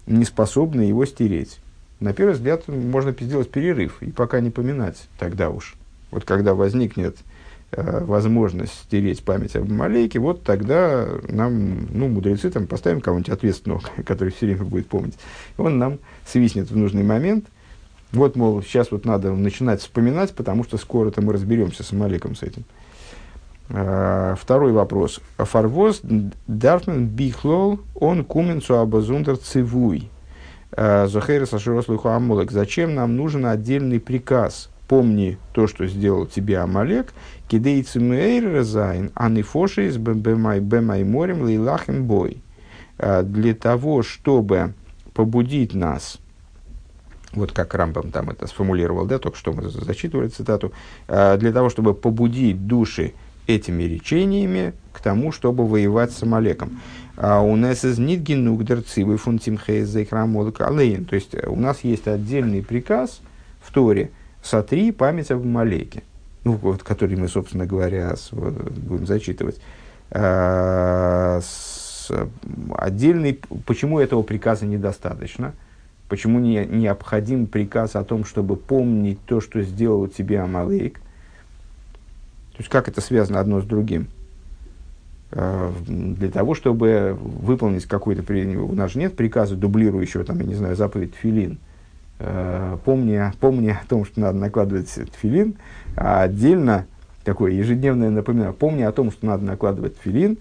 не 0.08 0.26
способны 0.26 0.82
его 0.82 1.06
стереть. 1.06 1.60
На 2.00 2.14
первый 2.14 2.34
взгляд 2.34 2.68
можно 2.68 3.16
сделать 3.20 3.52
перерыв 3.52 4.02
и 4.02 4.12
пока 4.12 4.40
не 4.40 4.50
поминать 4.50 5.08
тогда 5.20 5.50
уж. 5.50 5.76
Вот 6.10 6.26
когда 6.26 6.54
возникнет 6.56 7.18
Э, 7.74 8.04
возможность 8.04 8.74
стереть 8.74 9.24
память 9.24 9.56
об 9.56 9.72
Малейке, 9.72 10.20
вот 10.20 10.44
тогда 10.44 11.08
нам, 11.30 11.88
ну, 11.94 12.10
мудрецы 12.10 12.50
там 12.50 12.68
поставим 12.68 13.00
кого-нибудь 13.00 13.30
ответственного, 13.30 13.82
который 14.06 14.34
все 14.34 14.48
время 14.48 14.66
будет 14.66 14.88
помнить. 14.88 15.18
Он 15.58 15.78
нам 15.78 16.00
свистнет 16.32 16.72
в 16.72 16.78
нужный 16.78 17.04
момент. 17.04 17.46
Вот, 18.12 18.36
мол, 18.36 18.62
сейчас 18.62 18.92
вот 18.92 19.06
надо 19.06 19.32
начинать 19.34 19.82
вспоминать, 19.82 20.34
потому 20.34 20.64
что 20.64 20.78
скоро-то 20.78 21.22
мы 21.22 21.34
разберемся 21.34 21.84
с 21.84 21.92
Маликом 21.92 22.36
с 22.36 22.44
этим. 22.44 22.64
Uh, 23.70 24.36
второй 24.36 24.74
вопрос. 24.74 25.22
Фарвоз 25.38 26.02
דארף 26.48 26.82
מען 26.82 27.08
בכלל 27.08 28.26
אנקומען 28.26 28.64
צו 28.64 28.80
א 28.80 28.86
באזונדער 28.86 29.38
ציווי. 29.38 30.10
Э, 30.74 31.08
זכור 31.08 31.46
את 31.46 31.56
אשר 31.56 31.75
עשה 31.75 31.95
לך 31.95 32.10
עמלק. 32.10 32.52
Зачем 32.52 32.96
нам 32.96 33.16
нужен 33.16 33.46
отдельный 33.46 34.00
приказ? 34.00 34.70
Помни 34.88 35.38
то, 35.54 35.68
что 35.68 35.88
сделал 35.88 36.26
тебе 36.26 36.60
Амалек, 36.60 37.14
כדי 37.48 38.00
צו 38.00 39.12
מעורר 39.14 39.30
זיין 39.30 39.42
די 39.42 39.98
נפשות 39.98 41.04
במאמרים 41.04 41.44
להלחם 41.44 42.06
בו. 42.06 42.42
А, 42.98 43.24
для 43.24 43.54
того, 43.54 44.04
чтобы 44.04 44.74
побудить 45.22 45.76
нас, 45.76 46.18
вот 47.34 47.52
как 47.52 47.76
Рамбам 47.76 48.12
там 48.12 48.32
это 48.32 48.48
сформулировал, 48.48 49.06
да, 49.06 49.20
только 49.20 49.38
что 49.38 49.54
мы 49.54 49.70
зачитывали 49.70 50.30
цитату, 50.30 50.72
а, 51.08 51.38
для 51.38 51.52
того, 51.52 51.70
чтобы 51.70 51.94
побудить 51.94 52.66
души 52.66 53.14
этими 53.46 53.84
речениями 53.84 54.74
к 54.94 55.00
тому, 55.00 55.32
чтобы 55.32 55.68
воевать 55.68 56.12
с 56.12 56.24
Амалеком. 56.24 56.82
А 57.18 57.42
у 57.42 57.56
нас 57.56 57.86
из 57.86 58.00
Нидгенугдер 58.00 58.82
Цивы 58.82 59.20
алейн. 60.60 61.06
То 61.06 61.16
есть 61.16 61.36
у 61.46 61.56
нас 61.56 61.84
есть 61.84 62.08
отдельный 62.08 62.64
приказ 62.64 63.22
в 63.62 63.72
Торе 63.72 64.10
«Сотри 64.42 64.92
память 64.92 65.30
об 65.30 65.42
Амалеке» 65.42 66.02
ну, 66.44 66.54
вот, 66.54 66.82
который 66.82 67.16
мы, 67.16 67.28
собственно 67.28 67.68
говоря, 67.68 68.16
с, 68.16 68.32
вот, 68.32 68.54
будем 68.54 69.06
зачитывать, 69.06 69.62
а, 70.10 71.40
с, 71.42 71.81
отдельный, 72.78 73.40
почему 73.66 74.00
этого 74.00 74.22
приказа 74.24 74.66
недостаточно? 74.66 75.54
почему 76.12 76.40
не, 76.40 76.66
необходим 76.66 77.48
приказ 77.48 77.96
о 77.96 78.04
том, 78.04 78.26
чтобы 78.26 78.58
помнить 78.58 79.18
то, 79.26 79.40
что 79.40 79.62
сделал 79.62 80.10
тебе 80.10 80.42
Амалейк. 80.42 80.96
То 81.00 82.58
есть, 82.58 82.70
как 82.70 82.90
это 82.90 83.00
связано 83.00 83.40
одно 83.40 83.62
с 83.62 83.64
другим? 83.64 84.08
Э, 85.32 85.72
для 85.88 86.30
того, 86.30 86.54
чтобы 86.54 87.18
выполнить 87.18 87.86
какой-то... 87.86 88.24
У 88.30 88.76
нас 88.76 88.92
же 88.92 89.00
нет 89.00 89.16
приказа 89.16 89.56
дублирующего, 89.56 90.26
там, 90.26 90.38
я 90.40 90.46
не 90.46 90.56
знаю, 90.56 90.76
заповедь 90.76 91.14
филин. 91.16 91.60
Э, 92.20 92.78
помни, 92.84 93.22
помни 93.40 93.70
о 93.70 93.82
том, 93.88 94.04
что 94.04 94.20
надо 94.20 94.38
накладывать 94.38 94.90
филин, 94.90 95.56
а 95.96 96.24
отдельно 96.24 96.88
такое 97.24 97.54
ежедневное 97.54 98.10
напоминание. 98.10 98.52
Помни 98.52 98.82
о 98.82 98.92
том, 98.92 99.12
что 99.12 99.26
надо 99.26 99.46
накладывать 99.46 99.96
филин, 100.04 100.40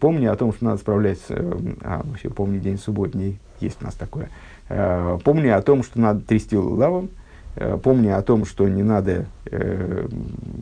помни 0.00 0.26
о 0.26 0.36
том, 0.36 0.52
что 0.52 0.64
надо 0.64 0.78
справлять... 0.78 1.20
А, 1.28 2.02
вообще, 2.04 2.30
помни 2.30 2.58
день 2.58 2.78
субботний, 2.78 3.38
есть 3.60 3.78
у 3.80 3.84
нас 3.84 3.94
такое. 3.94 4.28
Э, 4.68 5.18
помни 5.24 5.48
о 5.48 5.62
том, 5.62 5.82
что 5.82 6.00
надо 6.00 6.20
трясти 6.20 6.56
лавом, 6.56 7.10
Э, 7.54 7.78
помни 7.82 8.08
о 8.08 8.22
том, 8.22 8.46
что 8.46 8.66
не 8.66 8.82
надо 8.82 9.26
э, 9.46 10.08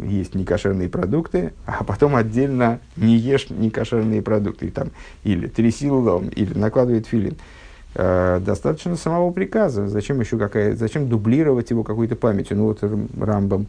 есть 0.05 0.35
некошерные 0.35 0.89
продукты, 0.89 1.53
а 1.65 1.85
потом 1.85 2.17
отдельно 2.17 2.81
не 2.97 3.17
ешь 3.17 3.49
некошерные 3.49 4.23
продукты, 4.23 4.71
там, 4.71 4.91
или 5.23 5.47
тряси 5.47 5.89
лом, 5.89 6.29
или 6.29 6.57
накладывает 6.57 7.07
филин. 7.07 7.37
Достаточно 7.93 8.95
самого 8.95 9.33
приказа. 9.33 9.89
Зачем 9.89 10.21
еще 10.21 10.39
какая, 10.39 10.77
зачем 10.77 11.09
дублировать 11.09 11.71
его 11.71 11.83
какой-то 11.83 12.15
памятью? 12.15 12.57
Ну 12.57 12.67
вот 12.67 12.85
Рамбам 13.19 13.67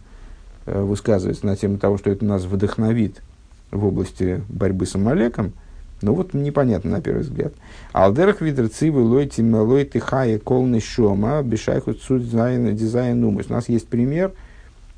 э, 0.67 0.79
высказывается 0.79 1.47
на 1.47 1.55
тему 1.55 1.79
того, 1.79 1.97
что 1.97 2.11
это 2.11 2.23
нас 2.23 2.43
вдохновит 2.43 3.23
в 3.71 3.85
области 3.85 4.43
борьбы 4.49 4.85
с 4.85 4.95
Амалеком, 4.95 5.53
ну 6.01 6.13
вот 6.13 6.33
непонятно 6.33 6.91
на 6.91 7.01
первый 7.01 7.21
взгляд. 7.21 7.53
Алдерах 7.93 8.41
видер 8.41 8.69
цивы 8.69 9.01
лойти 9.01 9.41
мелойти 9.41 9.99
хая 9.99 10.39
колны 10.39 10.79
шома 10.79 11.41
бешайху 11.43 11.93
цуд 11.93 12.23
дизайн 12.23 13.23
умыс. 13.23 13.47
У 13.49 13.53
нас 13.53 13.69
есть 13.69 13.87
пример, 13.87 14.31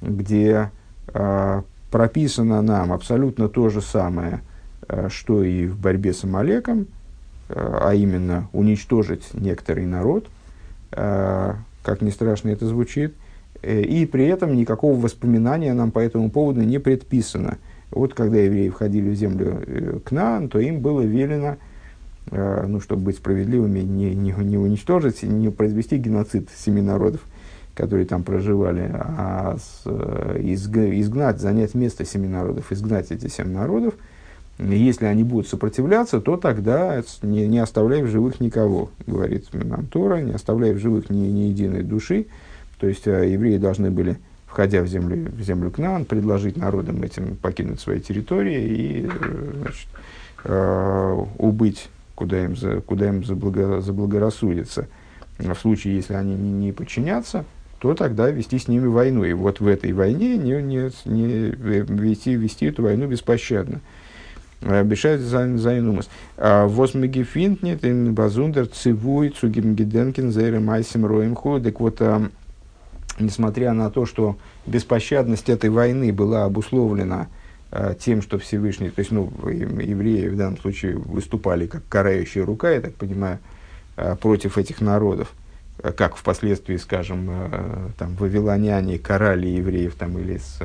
где 0.02 0.72
э, 1.14 1.62
прописано 1.92 2.62
нам 2.62 2.94
абсолютно 2.94 3.50
то 3.50 3.70
же 3.70 3.82
самое, 3.82 4.42
э, 4.88 5.10
что 5.10 5.44
и 5.44 5.68
в 5.68 5.78
борьбе 5.78 6.14
с 6.14 6.24
Амалеком, 6.24 6.88
э, 7.50 7.80
а 7.82 7.94
именно 7.94 8.48
уничтожить 8.54 9.34
некоторый 9.34 9.86
народ, 9.86 10.28
э, 10.92 11.54
как 11.84 12.02
ни 12.02 12.12
страшно 12.12 12.50
это 12.50 12.66
звучит, 12.66 13.14
э, 13.62 13.82
и 13.82 14.06
при 14.06 14.26
этом 14.26 14.56
никакого 14.56 14.98
воспоминания 14.98 15.74
нам 15.74 15.92
по 15.92 16.00
этому 16.00 16.32
поводу 16.32 16.62
не 16.62 16.80
предписано– 16.80 17.58
вот 17.94 18.14
когда 18.14 18.38
евреи 18.38 18.70
входили 18.70 19.10
в 19.10 19.16
землю 19.16 19.64
э, 19.66 20.00
к 20.04 20.12
нам, 20.12 20.50
то 20.50 20.60
им 20.60 20.80
было 20.80 21.02
велено, 21.02 21.58
э, 22.32 22.66
ну, 22.68 22.80
чтобы 22.80 23.04
быть 23.04 23.18
справедливыми, 23.18 23.80
не, 23.80 24.16
не, 24.16 24.32
не 24.32 24.58
уничтожить, 24.58 25.24
не 25.24 25.50
произвести 25.50 25.98
геноцид 25.98 26.50
семи 26.56 26.82
народов, 26.82 27.22
которые 27.76 28.06
там 28.06 28.24
проживали, 28.24 28.90
а 28.94 29.58
с, 29.58 29.84
э, 29.86 30.40
изгнать, 30.42 31.40
занять 31.40 31.76
место 31.76 32.04
семи 32.06 32.28
народов, 32.28 32.72
изгнать 32.72 33.12
эти 33.12 33.28
семь 33.28 33.52
народов. 33.52 33.94
Если 34.60 35.06
они 35.06 35.24
будут 35.24 35.48
сопротивляться, 35.48 36.22
то 36.22 36.38
тогда 36.38 37.02
не, 37.24 37.48
не 37.48 37.60
оставляй 37.60 38.04
в 38.04 38.08
живых 38.08 38.40
никого, 38.40 38.92
говорит 39.08 39.48
нам 39.52 39.88
Тора, 39.88 40.18
не 40.18 40.34
оставляй 40.34 40.74
в 40.74 40.78
живых 40.78 41.10
ни, 41.10 41.26
ни 41.28 41.42
единой 41.50 41.82
души. 41.82 42.28
То 42.80 42.88
есть 42.88 43.06
евреи 43.06 43.58
должны 43.58 43.90
были 43.90 44.18
входя 44.54 44.84
в 44.84 44.88
землю, 44.88 45.32
в 45.36 45.42
землю 45.42 45.72
Кнаан, 45.72 46.06
предложить 46.06 46.58
народам 46.58 47.02
этим 47.02 47.36
покинуть 47.36 47.80
свои 47.80 48.00
территории 48.00 48.62
и 48.62 49.10
значит, 49.62 49.88
э, 50.44 51.26
убыть, 51.40 51.90
куда 52.14 52.46
им, 52.46 52.56
за, 52.56 52.80
куда 52.82 53.08
им 53.08 53.26
заблаго, 53.26 53.82
заблагорассудится. 53.82 54.88
В 55.40 55.56
случае, 55.56 55.96
если 55.96 56.14
они 56.14 56.36
не, 56.36 56.52
не 56.52 56.72
подчинятся, 56.72 57.46
то 57.80 57.96
тогда 57.96 58.30
вести 58.30 58.60
с 58.60 58.68
ними 58.68 58.86
войну. 58.86 59.24
И 59.24 59.34
вот 59.34 59.60
в 59.60 59.66
этой 59.66 59.92
войне 59.92 60.38
не, 60.38 60.62
не, 60.62 60.92
не 61.06 61.50
вести, 61.50 62.36
вести 62.36 62.68
эту 62.68 62.84
войну 62.84 63.08
беспощадно. 63.08 63.82
Обещает 64.62 65.22
Зайнумас. 65.22 66.12
Восмегефинтнет, 66.38 67.82
базундер, 68.14 68.68
цивуй, 68.68 69.30
цугимгиденкин, 69.30 70.32
зейре 70.32 70.60
майсим 70.60 71.08
роимху. 71.08 71.60
Так 71.60 71.80
вот, 71.80 72.00
несмотря 73.20 73.74
на 73.74 73.90
то, 73.90 74.06
что 74.06 74.38
беспощадность 74.66 75.50
этой 75.50 75.70
войны 75.70 76.12
была 76.12 76.46
обусловлена 76.46 77.28
э, 77.72 77.96
тем, 78.00 78.22
что 78.22 78.38
Всевышний, 78.40 78.90
то 78.90 79.00
есть 79.00 79.12
ну, 79.12 79.32
евреи 79.44 80.28
в 80.28 80.38
данном 80.38 80.58
случае 80.58 80.98
выступали 80.98 81.68
как 81.68 81.84
карающая 81.88 82.46
рука, 82.46 82.72
я 82.72 82.82
так 82.82 82.96
понимаю, 82.96 83.40
э, 83.98 84.16
против 84.16 84.58
этих 84.58 84.82
народов, 84.82 85.32
э, 85.80 85.92
как 85.92 86.16
впоследствии, 86.16 86.78
скажем, 86.78 87.28
э, 87.30 87.90
там, 87.98 88.16
вавилоняне 88.16 89.00
карали 89.00 89.48
евреев, 89.48 89.96
там, 89.96 90.18
или 90.18 90.38
с, 90.38 90.60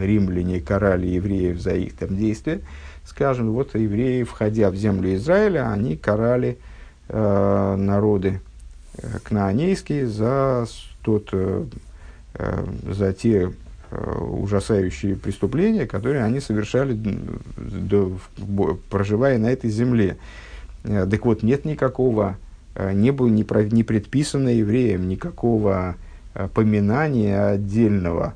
римляне 0.00 0.60
карали 0.60 1.06
евреев 1.06 1.60
за 1.60 1.74
их 1.74 1.94
там, 1.96 2.16
действия, 2.16 2.60
скажем, 3.04 3.52
вот 3.52 3.74
евреи, 3.74 4.22
входя 4.22 4.70
в 4.70 4.76
землю 4.76 5.14
Израиля, 5.14 5.70
они 5.70 5.96
карали 5.96 6.58
э, 7.08 7.76
народы 7.76 8.40
кнаанейские 9.24 10.06
за 10.06 10.66
тот, 11.02 11.28
э, 11.32 11.64
э, 12.34 12.64
за 12.90 13.12
те 13.12 13.52
э, 13.90 14.18
ужасающие 14.18 15.16
преступления, 15.16 15.86
которые 15.86 16.24
они 16.24 16.40
совершали, 16.40 16.94
до, 17.56 18.12
проживая 18.88 19.38
на 19.38 19.50
этой 19.50 19.70
земле. 19.70 20.16
Так 20.82 21.24
вот, 21.26 21.44
нет 21.44 21.64
никакого, 21.64 22.36
не 22.76 23.12
было 23.12 23.28
не, 23.28 23.46
не 23.72 23.84
предписано 23.84 24.48
евреям 24.48 25.08
никакого 25.08 25.94
поминания 26.54 27.38
отдельного 27.38 28.34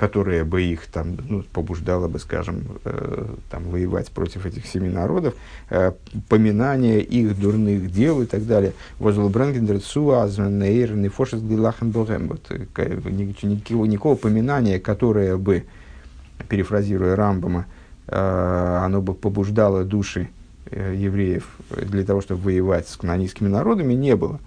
которая 0.00 0.46
бы 0.46 0.62
их 0.62 0.86
там, 0.86 1.18
ну, 1.28 1.42
побуждала 1.42 2.08
бы, 2.08 2.18
скажем, 2.18 2.62
э, 2.86 3.26
там, 3.50 3.64
воевать 3.64 4.10
против 4.10 4.46
этих 4.46 4.64
семи 4.64 4.88
народов, 4.88 5.34
э, 5.68 5.92
поминание 6.30 7.02
их 7.02 7.38
дурных 7.38 7.92
дел 7.92 8.22
и 8.22 8.24
так 8.24 8.46
далее. 8.46 8.72
Возле 8.98 9.28
Брангендер 9.28 9.78
Суазнейр, 9.78 10.94
Нефошес 10.94 11.42
Глилахен 11.42 11.90
Богем. 11.90 12.28
Вот, 12.28 12.46
э, 12.48 12.60
никакого, 13.10 13.84
никакого 13.84 14.14
поминания, 14.14 14.80
которое 14.80 15.36
бы, 15.36 15.64
перефразируя 16.48 17.14
Рамбама, 17.14 17.66
э, 18.06 18.78
оно 18.82 19.02
бы 19.02 19.12
побуждало 19.12 19.84
души 19.84 20.30
э, 20.70 20.94
евреев 20.96 21.46
для 21.76 22.04
того, 22.04 22.22
чтобы 22.22 22.40
воевать 22.40 22.88
с 22.88 22.96
канонийскими 22.96 23.48
народами, 23.48 23.92
не 23.92 24.16
было. 24.16 24.40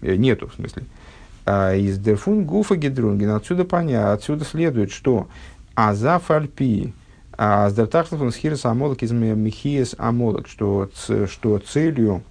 Э, 0.00 0.16
нету, 0.16 0.48
в 0.48 0.54
смысле. 0.54 0.82
Э, 0.82 1.05
из 1.46 1.98
дерфун 1.98 2.44
гуфа 2.44 2.76
гидрунген. 2.76 3.30
Отсюда 3.30 3.64
понятно, 3.64 4.12
отсюда 4.12 4.44
следует, 4.44 4.90
что 4.90 5.28
аза 5.74 6.18
фальпи, 6.18 6.92
а 7.38 7.68
сдертахлфун 7.70 8.32
схирс 8.32 8.64
амолок 8.64 9.02
из 9.02 9.12
михиес 9.12 9.94
амолок, 9.98 10.48
что, 10.48 10.90
что 11.30 11.58
целью 11.58 12.22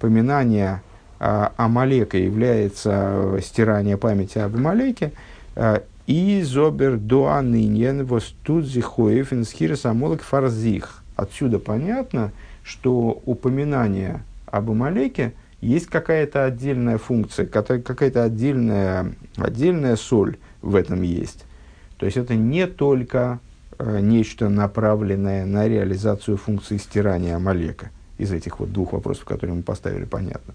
поминания 0.00 0.82
а, 1.20 1.52
Амалека 1.56 2.16
является 2.16 3.38
стирание 3.42 3.96
памяти 3.96 4.38
об 4.38 4.56
Амалеке, 4.56 5.12
а, 5.54 5.82
и 6.06 6.42
зобер 6.42 6.96
дуаныньен 6.96 8.06
востудзихоев 8.06 9.32
инсхирс 9.32 9.84
амолок 9.84 10.22
фарзих. 10.22 11.02
Отсюда 11.14 11.58
понятно, 11.58 12.32
что 12.64 13.20
упоминание 13.26 14.22
об 14.46 14.70
Амалеке– 14.70 15.34
есть 15.62 15.86
какая-то 15.86 16.44
отдельная 16.44 16.98
функция, 16.98 17.46
какая-то 17.46 18.24
отдельная, 18.24 19.14
отдельная 19.36 19.96
соль 19.96 20.36
в 20.60 20.74
этом 20.74 21.02
есть. 21.02 21.44
То 21.98 22.06
есть 22.06 22.18
это 22.18 22.34
не 22.34 22.66
только 22.66 23.38
э, 23.78 24.00
нечто 24.00 24.48
направленное 24.48 25.46
на 25.46 25.68
реализацию 25.68 26.36
функции 26.36 26.78
стирания 26.78 27.36
Амалека. 27.36 27.90
Из 28.18 28.32
этих 28.32 28.58
вот 28.58 28.72
двух 28.72 28.92
вопросов, 28.92 29.24
которые 29.24 29.56
мы 29.56 29.62
поставили, 29.62 30.04
понятно. 30.04 30.54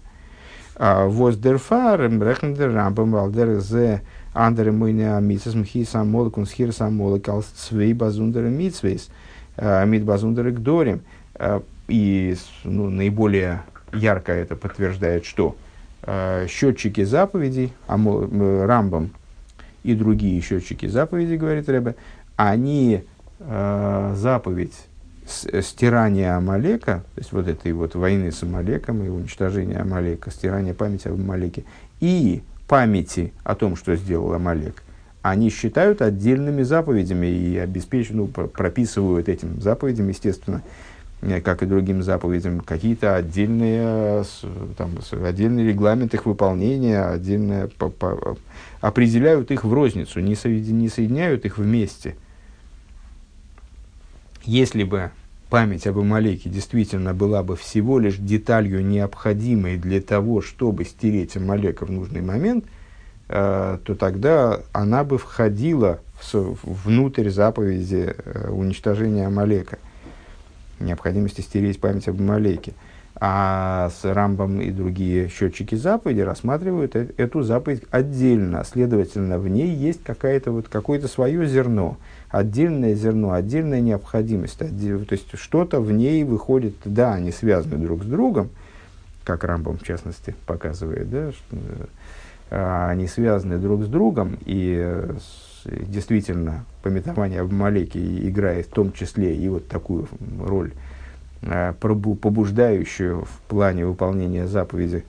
А, 11.34 11.62
и 11.88 12.36
ну, 12.64 12.90
наиболее 12.90 13.62
ярко 13.92 14.32
это 14.32 14.56
подтверждает, 14.56 15.24
что 15.24 15.56
э, 16.02 16.46
счетчики 16.48 17.04
заповедей, 17.04 17.72
Амо, 17.86 18.28
э, 18.30 18.66
Рамбам 18.66 19.10
и 19.82 19.94
другие 19.94 20.40
счетчики 20.40 20.86
заповедей, 20.86 21.36
говорит 21.36 21.68
Рэбе, 21.68 21.94
они 22.36 23.04
э, 23.40 24.14
заповедь 24.16 24.74
э, 25.46 25.62
стирания 25.62 26.36
Амалека, 26.36 27.04
то 27.14 27.20
есть 27.20 27.32
вот 27.32 27.48
этой 27.48 27.72
вот 27.72 27.94
войны 27.94 28.32
с 28.32 28.42
Амалеком 28.42 29.04
и 29.04 29.08
уничтожения 29.08 29.78
Амалека, 29.78 30.30
стирания 30.30 30.74
памяти 30.74 31.08
об 31.08 31.14
Амалеке 31.14 31.64
и 32.00 32.42
памяти 32.66 33.32
о 33.44 33.54
том, 33.54 33.76
что 33.76 33.96
сделал 33.96 34.32
Амалек, 34.34 34.82
они 35.22 35.50
считают 35.50 36.02
отдельными 36.02 36.62
заповедями 36.62 37.26
и 37.26 37.56
обеспечивают, 37.58 38.36
ну, 38.36 38.46
прописывают 38.46 39.28
этим 39.28 39.60
заповедям, 39.60 40.08
естественно, 40.08 40.62
как 41.20 41.62
и 41.62 41.66
другим 41.66 42.02
заповедям, 42.02 42.60
какие-то 42.60 43.16
отдельные, 43.16 44.24
там, 44.76 44.98
отдельный 45.24 45.66
регламент 45.66 46.14
их 46.14 46.26
выполнения, 46.26 47.02
отдельные, 47.02 47.68
по, 47.68 47.88
по, 47.88 48.36
определяют 48.80 49.50
их 49.50 49.64
в 49.64 49.72
розницу, 49.72 50.20
не, 50.20 50.36
со, 50.36 50.48
не 50.48 50.88
соединяют 50.88 51.44
их 51.44 51.58
вместе. 51.58 52.16
Если 54.44 54.84
бы 54.84 55.10
память 55.50 55.86
об 55.86 55.98
Амалеке 55.98 56.48
действительно 56.50 57.14
была 57.14 57.42
бы 57.42 57.56
всего 57.56 57.98
лишь 57.98 58.16
деталью, 58.16 58.84
необходимой 58.84 59.76
для 59.76 60.00
того, 60.00 60.40
чтобы 60.40 60.84
стереть 60.84 61.36
Амалека 61.36 61.84
в 61.84 61.90
нужный 61.90 62.22
момент, 62.22 62.64
э, 63.28 63.78
то 63.82 63.94
тогда 63.94 64.60
она 64.72 65.04
бы 65.04 65.18
входила 65.18 66.00
в, 66.20 66.56
внутрь 66.62 67.30
заповеди 67.30 68.14
э, 68.16 68.50
уничтожения 68.50 69.26
Амалека, 69.26 69.78
необходимости 70.80 71.40
стереть 71.40 71.80
память 71.80 72.08
об 72.08 72.20
Амалеке. 72.20 72.72
А 73.20 73.90
с 73.90 74.04
Рамбом 74.04 74.60
и 74.60 74.70
другие 74.70 75.28
счетчики 75.28 75.74
заповеди 75.74 76.20
рассматривают 76.20 76.94
э, 76.94 77.08
эту 77.16 77.42
заповедь 77.42 77.82
отдельно. 77.90 78.62
Следовательно, 78.64 79.40
в 79.40 79.48
ней 79.48 79.74
есть 79.74 80.04
какое-то 80.04 80.52
вот, 80.52 80.68
какое-то 80.68 81.08
свое 81.08 81.48
зерно, 81.48 81.96
отдельное 82.28 82.94
зерно, 82.94 83.32
отдельная 83.32 83.80
необходимость. 83.80 84.62
Отдель, 84.62 85.04
то 85.04 85.14
есть 85.14 85.36
что-то 85.36 85.80
в 85.80 85.90
ней 85.90 86.22
выходит, 86.22 86.74
да, 86.84 87.14
они 87.14 87.32
связаны 87.32 87.76
друг 87.78 88.04
с 88.04 88.06
другом, 88.06 88.50
как 89.24 89.42
Рамбом 89.42 89.78
в 89.78 89.82
частности 89.82 90.36
показывает, 90.46 91.10
да, 91.10 91.32
что, 91.32 91.56
э, 92.50 92.86
они 92.88 93.08
связаны 93.08 93.58
друг 93.58 93.82
с 93.82 93.88
другом, 93.88 94.38
и 94.46 95.06
действительно 95.64 96.64
пометование 96.82 97.40
об 97.40 97.52
Малеке 97.52 98.00
играет 98.28 98.66
в 98.66 98.70
том 98.70 98.92
числе 98.92 99.36
и 99.36 99.48
вот 99.48 99.68
такую 99.68 100.08
роль 100.40 100.72
Э, 101.40 101.72
побуждающую 101.72 103.24
в 103.24 103.40
плане 103.46 103.86
выполнения 103.86 104.48
заповеди 104.48 105.04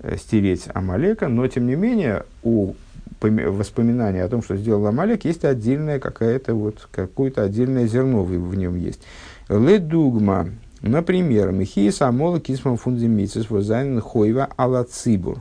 э, 0.00 0.16
стереть 0.18 0.68
Амалека, 0.74 1.28
но 1.28 1.46
тем 1.46 1.66
не 1.66 1.74
менее 1.74 2.24
у 2.42 2.74
воспоминания 3.22 4.22
о 4.24 4.28
том, 4.28 4.42
что 4.42 4.56
сделал 4.56 4.86
Амалек, 4.86 5.24
есть 5.24 5.44
отдельное 5.44 5.98
какое-то 5.98 6.54
вот, 6.54 6.86
какое-то 6.92 7.44
отдельное 7.44 7.86
зерно 7.86 8.24
в, 8.24 8.28
в 8.28 8.54
нем 8.56 8.76
есть. 8.76 9.00
Ледугма, 9.48 10.50
например, 10.82 11.50
Михиис 11.50 12.02
Амола 12.02 12.40
Кисмам 12.40 12.76
Фундамицис 12.76 13.48
Возайн 13.48 14.00
Хойва 14.02 14.50
Алацибур. 14.56 15.38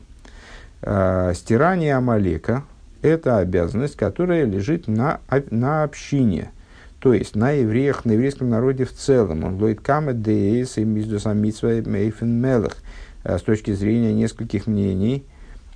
Э, 0.81 1.33
стирание 1.35 1.95
Амалека– 1.95 2.63
это 3.01 3.37
обязанность, 3.37 3.95
которая 3.95 4.45
лежит 4.45 4.87
на, 4.87 5.21
на 5.51 5.83
общине– 5.83 6.51
то 6.99 7.13
есть 7.13 7.35
на 7.35 7.51
евреях, 7.51 8.03
на 8.05 8.11
еврейском 8.11 8.49
народе 8.49 8.83
в 8.83 8.93
целом. 8.93 9.43
Он 9.45 9.55
лоит 9.55 9.79
камет 9.79 10.21
деэйс 10.21 10.77
и 10.77 10.83
миздусамитсва 10.83 11.81
мейфен 11.81 12.29
мелах. 12.29 12.75
Э, 13.23 13.37
с 13.37 13.41
точки 13.41 13.71
зрения 13.71 14.13
нескольких 14.13 14.67
мнений, 14.67 15.25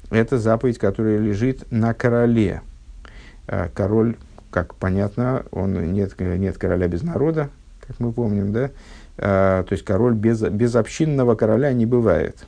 это 0.10 0.38
заповедь, 0.38 0.78
которая 0.78 1.18
лежит 1.18 1.72
на 1.72 1.94
короле. 1.94 2.62
Э, 3.48 3.70
король, 3.74 4.18
как 4.52 4.76
понятно, 4.76 5.46
он 5.52 5.94
нет, 5.94 6.20
нет 6.20 6.58
короля 6.58 6.88
без 6.88 7.04
народа, 7.04 7.50
как 7.86 8.00
мы 8.00 8.12
помним, 8.12 8.52
да? 8.52 8.72
Э, 9.18 9.64
то 9.68 9.72
есть 9.72 9.86
король 9.86 10.16
без, 10.16 10.42
без 10.42 10.76
общинного 10.76 11.36
короля 11.36 11.72
не 11.72 11.86
бывает. 11.86 12.46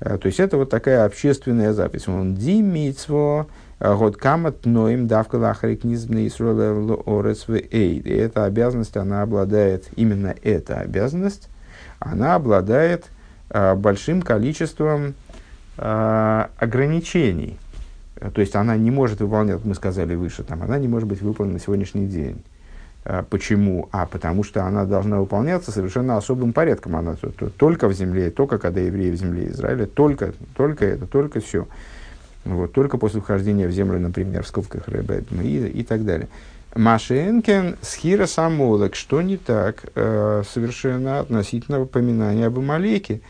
То 0.00 0.20
есть 0.24 0.38
это 0.40 0.56
вот 0.56 0.70
такая 0.70 1.04
общественная 1.04 1.72
запись. 1.72 2.06
Он 2.06 2.34
димитсво, 2.34 3.48
Год 3.80 4.16
камат 4.16 4.66
ноем 4.66 5.06
давка 5.06 5.36
лахарик 5.36 5.84
низбны 5.84 6.26
И 6.26 8.10
эта 8.10 8.44
обязанность, 8.44 8.96
она 8.96 9.22
обладает, 9.22 9.88
именно 9.94 10.34
эта 10.42 10.80
обязанность, 10.80 11.48
она 12.00 12.34
обладает 12.34 13.06
а, 13.50 13.76
большим 13.76 14.22
количеством 14.22 15.14
ограничений. 15.76 17.56
То 18.34 18.40
есть 18.40 18.56
она 18.56 18.76
не 18.76 18.90
может 18.90 19.20
выполнять, 19.20 19.64
мы 19.64 19.76
сказали 19.76 20.16
выше, 20.16 20.42
там, 20.42 20.64
она 20.64 20.76
не 20.76 20.88
может 20.88 21.08
быть 21.08 21.22
выполнена 21.22 21.54
на 21.54 21.60
сегодняшний 21.60 22.08
день. 22.08 22.42
А, 23.10 23.22
почему? 23.22 23.88
А 23.90 24.04
потому 24.04 24.44
что 24.44 24.64
она 24.64 24.84
должна 24.84 25.18
выполняться 25.18 25.72
совершенно 25.72 26.18
особым 26.18 26.52
порядком. 26.52 26.94
Она 26.94 27.16
только 27.56 27.88
в 27.88 27.94
земле, 27.94 28.30
только 28.30 28.58
когда 28.58 28.80
евреи 28.80 29.10
в 29.10 29.16
земле 29.16 29.48
Израиля, 29.48 29.86
только, 29.86 30.34
только 30.54 30.84
это, 30.84 31.06
только 31.06 31.40
все. 31.40 31.66
Вот, 32.44 32.72
только 32.72 32.98
после 32.98 33.22
вхождения 33.22 33.66
в 33.66 33.72
землю, 33.72 33.98
например, 33.98 34.42
в 34.42 34.48
скобках 34.48 34.88
Рэбе 34.88 35.24
и, 35.42 35.80
и 35.80 35.84
так 35.84 36.04
далее. 36.04 36.28
Машенкен 36.74 37.76
схира 37.80 38.26
самолок, 38.26 38.94
что 38.94 39.22
не 39.22 39.38
так 39.38 39.84
э, 39.94 40.42
совершенно 40.46 41.20
относительно 41.20 41.80
упоминания 41.80 42.46
об 42.46 42.58
Амалеке. 42.58 43.22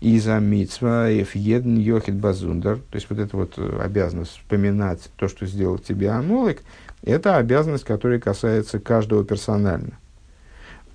Из-за 0.00 0.38
митсва 0.38 1.08
едн 1.08 1.78
йохит 1.78 2.14
базундар, 2.14 2.76
то 2.76 2.94
есть 2.94 3.08
вот 3.10 3.18
эта 3.18 3.36
вот 3.36 3.54
э, 3.56 3.80
обязанность 3.82 4.32
вспоминать 4.32 5.00
то, 5.16 5.26
что 5.26 5.46
сделал 5.46 5.78
тебе 5.78 6.10
Амолек, 6.10 6.62
это 7.02 7.36
обязанность, 7.36 7.84
которая 7.84 8.18
касается 8.18 8.78
каждого 8.78 9.24
персонально. 9.24 9.98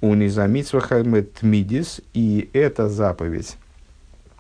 У 0.02 0.14
низамитсва 0.14 0.82
тмидис, 0.82 2.02
и 2.14 2.50
эта 2.54 2.90
заповедь, 2.90 3.58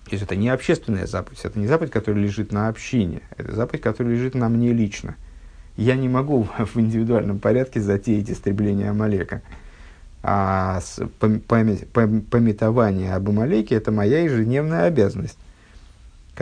то 0.06 0.12
есть 0.12 0.24
это 0.24 0.36
не 0.36 0.50
общественная 0.50 1.06
заповедь, 1.06 1.40
это 1.44 1.58
не 1.58 1.68
заповедь, 1.68 1.92
которая 1.92 2.22
лежит 2.22 2.52
на 2.52 2.68
общине, 2.68 3.22
это 3.38 3.56
заповедь, 3.56 3.82
которая 3.82 4.14
лежит 4.14 4.36
на 4.36 4.50
мне 4.50 4.74
лично. 4.74 5.16
Я 5.78 5.96
не 5.96 6.10
могу 6.10 6.44
в 6.58 6.78
индивидуальном 6.78 7.40
порядке 7.40 7.80
затеять 7.80 8.30
истребление 8.30 8.90
Амалека. 8.90 9.42
А 10.24 10.82
память, 11.48 11.88
пометование 11.90 13.16
об 13.16 13.30
Амалеке– 13.30 13.76
это 13.78 13.92
моя 13.92 14.20
ежедневная 14.20 14.84
обязанность, 14.84 15.38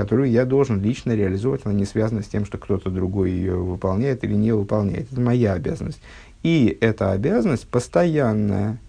которую 0.02 0.30
я 0.30 0.46
должен 0.46 0.82
лично 0.82 1.16
реализовать. 1.16 1.62
Она 1.66 1.74
не 1.74 1.86
связана 1.86 2.24
с 2.24 2.28
тем, 2.28 2.46
что 2.46 2.58
кто-то 2.58 2.90
другой 2.90 3.32
ее 3.32 3.56
выполняет 3.56 4.24
или 4.24 4.34
не 4.34 4.52
выполняет. 4.52 5.12
Это 5.12 5.22
моя 5.22 5.54
обязанность. 5.54 6.02
И 6.44 6.78
эта 6.82 7.12
обязанность 7.12 7.68
постоянная. 7.68 8.80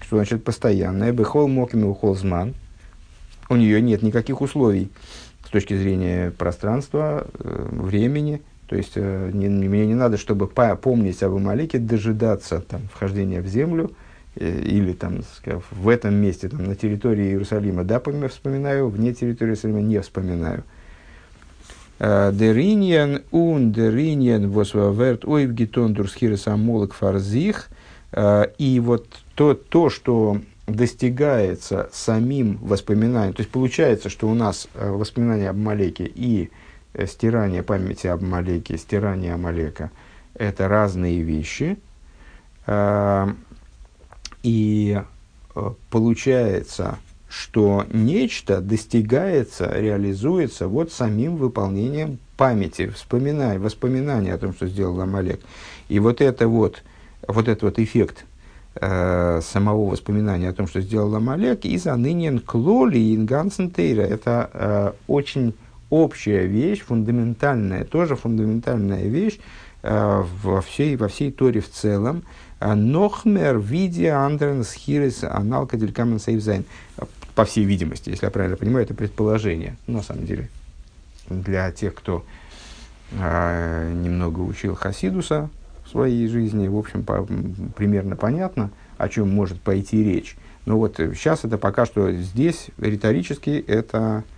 Что 0.00 0.16
значит 0.16 0.44
постоянная? 0.44 1.12
Бехол 1.12 1.48
мокими 1.48 1.84
ухолзман– 1.84 2.54
у 3.48 3.56
нее 3.56 3.80
нет 3.80 4.02
никаких 4.02 4.40
условий 4.40 4.90
с 5.44 5.50
точки 5.50 5.76
зрения 5.76 6.30
пространства, 6.32 7.26
э, 7.38 7.68
времени. 7.70 8.42
То 8.68 8.76
есть 8.76 8.92
э, 8.96 9.30
не, 9.32 9.48
мне 9.48 9.86
не 9.86 9.94
надо, 9.94 10.16
чтобы 10.16 10.48
помнить 10.48 11.22
об 11.22 11.34
Амалике, 11.34 11.78
дожидаться 11.78 12.60
там, 12.60 12.82
вхождения 12.92 13.40
в 13.40 13.46
землю 13.46 13.92
или 14.36 14.92
там, 14.92 15.20
в 15.70 15.88
этом 15.88 16.14
месте, 16.14 16.48
там, 16.48 16.64
на 16.64 16.76
территории 16.76 17.30
Иерусалима, 17.30 17.84
да, 17.84 18.00
вспоминаю, 18.28 18.88
вне 18.88 19.12
территории 19.12 19.50
Иерусалима 19.50 19.80
не 19.80 20.00
вспоминаю. 20.00 20.64
Дериньян 21.98 23.22
ун 23.30 23.72
дериньян 23.72 24.50
восваверт 24.50 25.24
ойвгитон 25.24 25.94
дурсхирес 25.94 26.46
амолок 26.46 26.92
фарзих. 26.92 27.68
И 28.58 28.82
вот 28.84 29.06
то, 29.34 29.54
то, 29.54 29.88
что 29.88 30.40
достигается 30.66 31.88
самим 31.92 32.58
воспоминанием. 32.58 33.32
То 33.34 33.40
есть 33.40 33.50
получается, 33.50 34.08
что 34.08 34.28
у 34.28 34.34
нас 34.34 34.68
э, 34.74 34.90
воспоминания 34.90 35.48
об 35.48 35.56
Малеке 35.56 36.10
и 36.12 36.50
э, 36.92 37.06
стирание 37.06 37.62
памяти 37.62 38.08
об 38.08 38.22
Малеке, 38.22 38.76
стирание 38.76 39.34
Амалека– 39.34 39.90
это 40.34 40.68
разные 40.68 41.22
вещи. 41.22 41.78
Э, 44.46 44.48
и 44.48 45.02
получается, 45.90 46.98
что 47.28 47.84
нечто 47.92 48.60
достигается, 48.60 49.70
реализуется 49.74 50.68
вот 50.68 50.92
самим 50.92 51.36
выполнением 51.36 52.18
памяти, 52.36 52.88
вспоминая, 52.88 53.58
воспоминания 53.58 54.34
о 54.34 54.38
том, 54.38 54.52
что 54.54 54.66
сделал 54.68 55.00
Амалек. 55.00 55.40
И 55.88 55.98
вот 55.98 56.20
это 56.20 56.48
вот, 56.48 56.82
вот 57.26 57.48
этот 57.48 57.62
вот 57.62 57.78
эффект– 57.78 58.24
э, 58.80 59.40
самого 59.42 59.90
воспоминания 59.90 60.48
о 60.48 60.52
том, 60.52 60.66
что 60.66 60.80
сделал 60.80 61.14
Амалек, 61.14 61.64
за 61.64 61.96
нынен 61.96 62.40
клоли 62.40 62.98
и 62.98 63.16
ингансентейра. 63.16 64.02
Это 64.02 64.50
э, 64.52 64.92
очень 65.06 65.54
общая 65.90 66.46
вещь, 66.46 66.82
фундаментальная, 66.82 67.84
тоже 67.84 68.16
фундаментальная 68.16 69.04
вещь 69.04 69.38
э, 69.38 69.42
во, 69.88 70.60
всей, 70.60 70.96
во 70.96 71.08
всей 71.08 71.30
Торе 71.30 71.60
в 71.60 71.70
целом. 71.70 72.22
Э, 72.60 72.74
Нохмер 72.74 73.58
виде 73.58 74.10
андрен 74.10 74.64
схирис 74.64 75.24
аналка 75.24 75.76
делькамен 75.76 76.18
сейвзайн. 76.18 76.64
По 77.34 77.44
всей 77.44 77.64
видимости, 77.64 78.08
если 78.08 78.24
я 78.24 78.30
правильно 78.30 78.56
понимаю, 78.56 78.84
это 78.84 78.94
предположение. 78.94 79.76
На 79.86 80.02
самом 80.02 80.24
деле, 80.24 80.48
для 81.28 81.70
тех, 81.70 81.94
кто 81.94 82.24
э, 83.12 83.92
немного 83.94 84.40
учил 84.40 84.74
Хасидуса, 84.74 85.50
в 85.84 85.90
своей 85.90 86.26
жизни, 86.28 86.66
в 86.66 86.76
общем, 86.76 87.04
по, 87.04 87.26
примерно 87.76 88.16
понятно, 88.16 88.70
о 88.98 89.08
чем 89.08 89.28
может 89.30 89.60
пойти 89.60 90.02
речь. 90.02 90.36
Но 90.64 90.78
вот 90.78 90.96
сейчас 90.96 91.44
это 91.44 91.58
пока 91.58 91.86
что 91.86 92.10
здесь 92.10 92.68
риторически 92.78 93.64
это 93.68 94.24
э, 94.24 94.35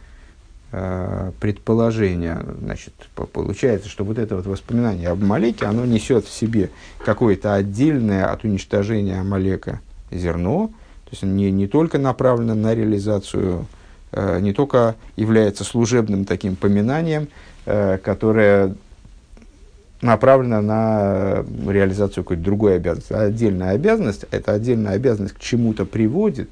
предположение. 0.70 2.44
Значит, 2.60 2.92
получается, 3.32 3.88
что 3.88 4.04
вот 4.04 4.18
это 4.18 4.36
вот 4.36 4.46
воспоминание 4.46 5.08
об 5.08 5.22
Малеке, 5.22 5.64
оно 5.64 5.86
несет 5.86 6.26
в 6.26 6.30
себе 6.30 6.70
какое-то 7.04 7.54
отдельное 7.54 8.26
от 8.26 8.44
уничтожения 8.44 9.18
Амалека 9.18 9.80
зерно, 10.10 10.68
То 11.04 11.10
есть 11.12 11.22
не, 11.22 11.50
не 11.50 11.66
только 11.66 11.98
направлено 11.98 12.54
на 12.54 12.74
реализацию, 12.74 13.66
э, 14.12 14.40
не 14.40 14.52
только 14.52 14.96
является 15.16 15.64
служебным 15.64 16.24
таким 16.24 16.56
поминанием, 16.56 17.28
э, 17.66 17.98
которое 17.98 18.74
направлено 20.00 20.60
на 20.60 21.44
реализацию 21.66 22.22
какой-то 22.22 22.42
другой 22.42 22.76
обязанности. 22.76 23.12
А 23.12 23.22
отдельная 23.22 23.70
обязанность, 23.70 24.26
эта 24.30 24.52
отдельная 24.52 24.92
обязанность 24.92 25.34
к 25.34 25.40
чему-то 25.40 25.84
приводит, 25.84 26.50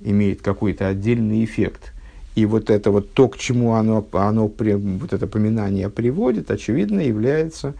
имеет 0.00 0.42
какой-то 0.42 0.88
отдельный 0.88 1.44
эффект. 1.44 1.92
И 2.34 2.46
вот 2.46 2.70
это 2.70 2.90
вот 2.90 3.12
то, 3.12 3.28
к 3.28 3.38
чему 3.38 3.74
оно, 3.74 4.04
оно 4.12 4.48
вот 4.48 5.12
это 5.12 5.26
поминание 5.26 5.88
приводит, 5.88 6.50
очевидно, 6.50 7.00
является 7.00 7.74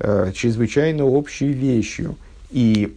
э, 0.00 0.32
чрезвычайно 0.34 1.04
общей 1.04 1.48
вещью. 1.52 2.16
И 2.50 2.96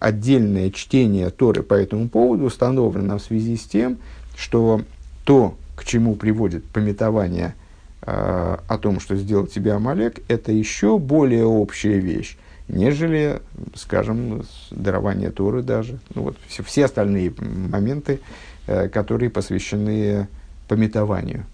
отдельное 0.00 0.70
чтение 0.70 1.30
Торы 1.30 1.62
по 1.62 1.74
этому 1.74 2.08
поводу 2.08 2.44
установлено 2.44 3.18
в 3.18 3.22
связи 3.22 3.56
с 3.56 3.64
тем, 3.64 3.98
что 4.36 4.82
то, 5.24 5.56
к 5.76 5.84
чему 5.84 6.16
приводит 6.16 6.64
пометование 6.64 7.54
э, 8.02 8.56
о 8.66 8.78
том, 8.78 8.98
что 8.98 9.14
сделал 9.14 9.46
тебе 9.46 9.72
Амалек, 9.72 10.20
это 10.28 10.50
еще 10.50 10.98
более 10.98 11.44
общая 11.44 11.98
вещь, 11.98 12.36
нежели, 12.66 13.40
скажем, 13.74 14.42
дарование 14.72 15.30
Торы 15.30 15.62
даже. 15.62 16.00
Ну, 16.14 16.22
вот 16.22 16.36
все, 16.48 16.64
все 16.64 16.86
остальные 16.86 17.34
моменты, 17.38 18.20
э, 18.66 18.88
которые 18.88 19.30
посвящены 19.30 20.26
пометованию. 20.68 21.46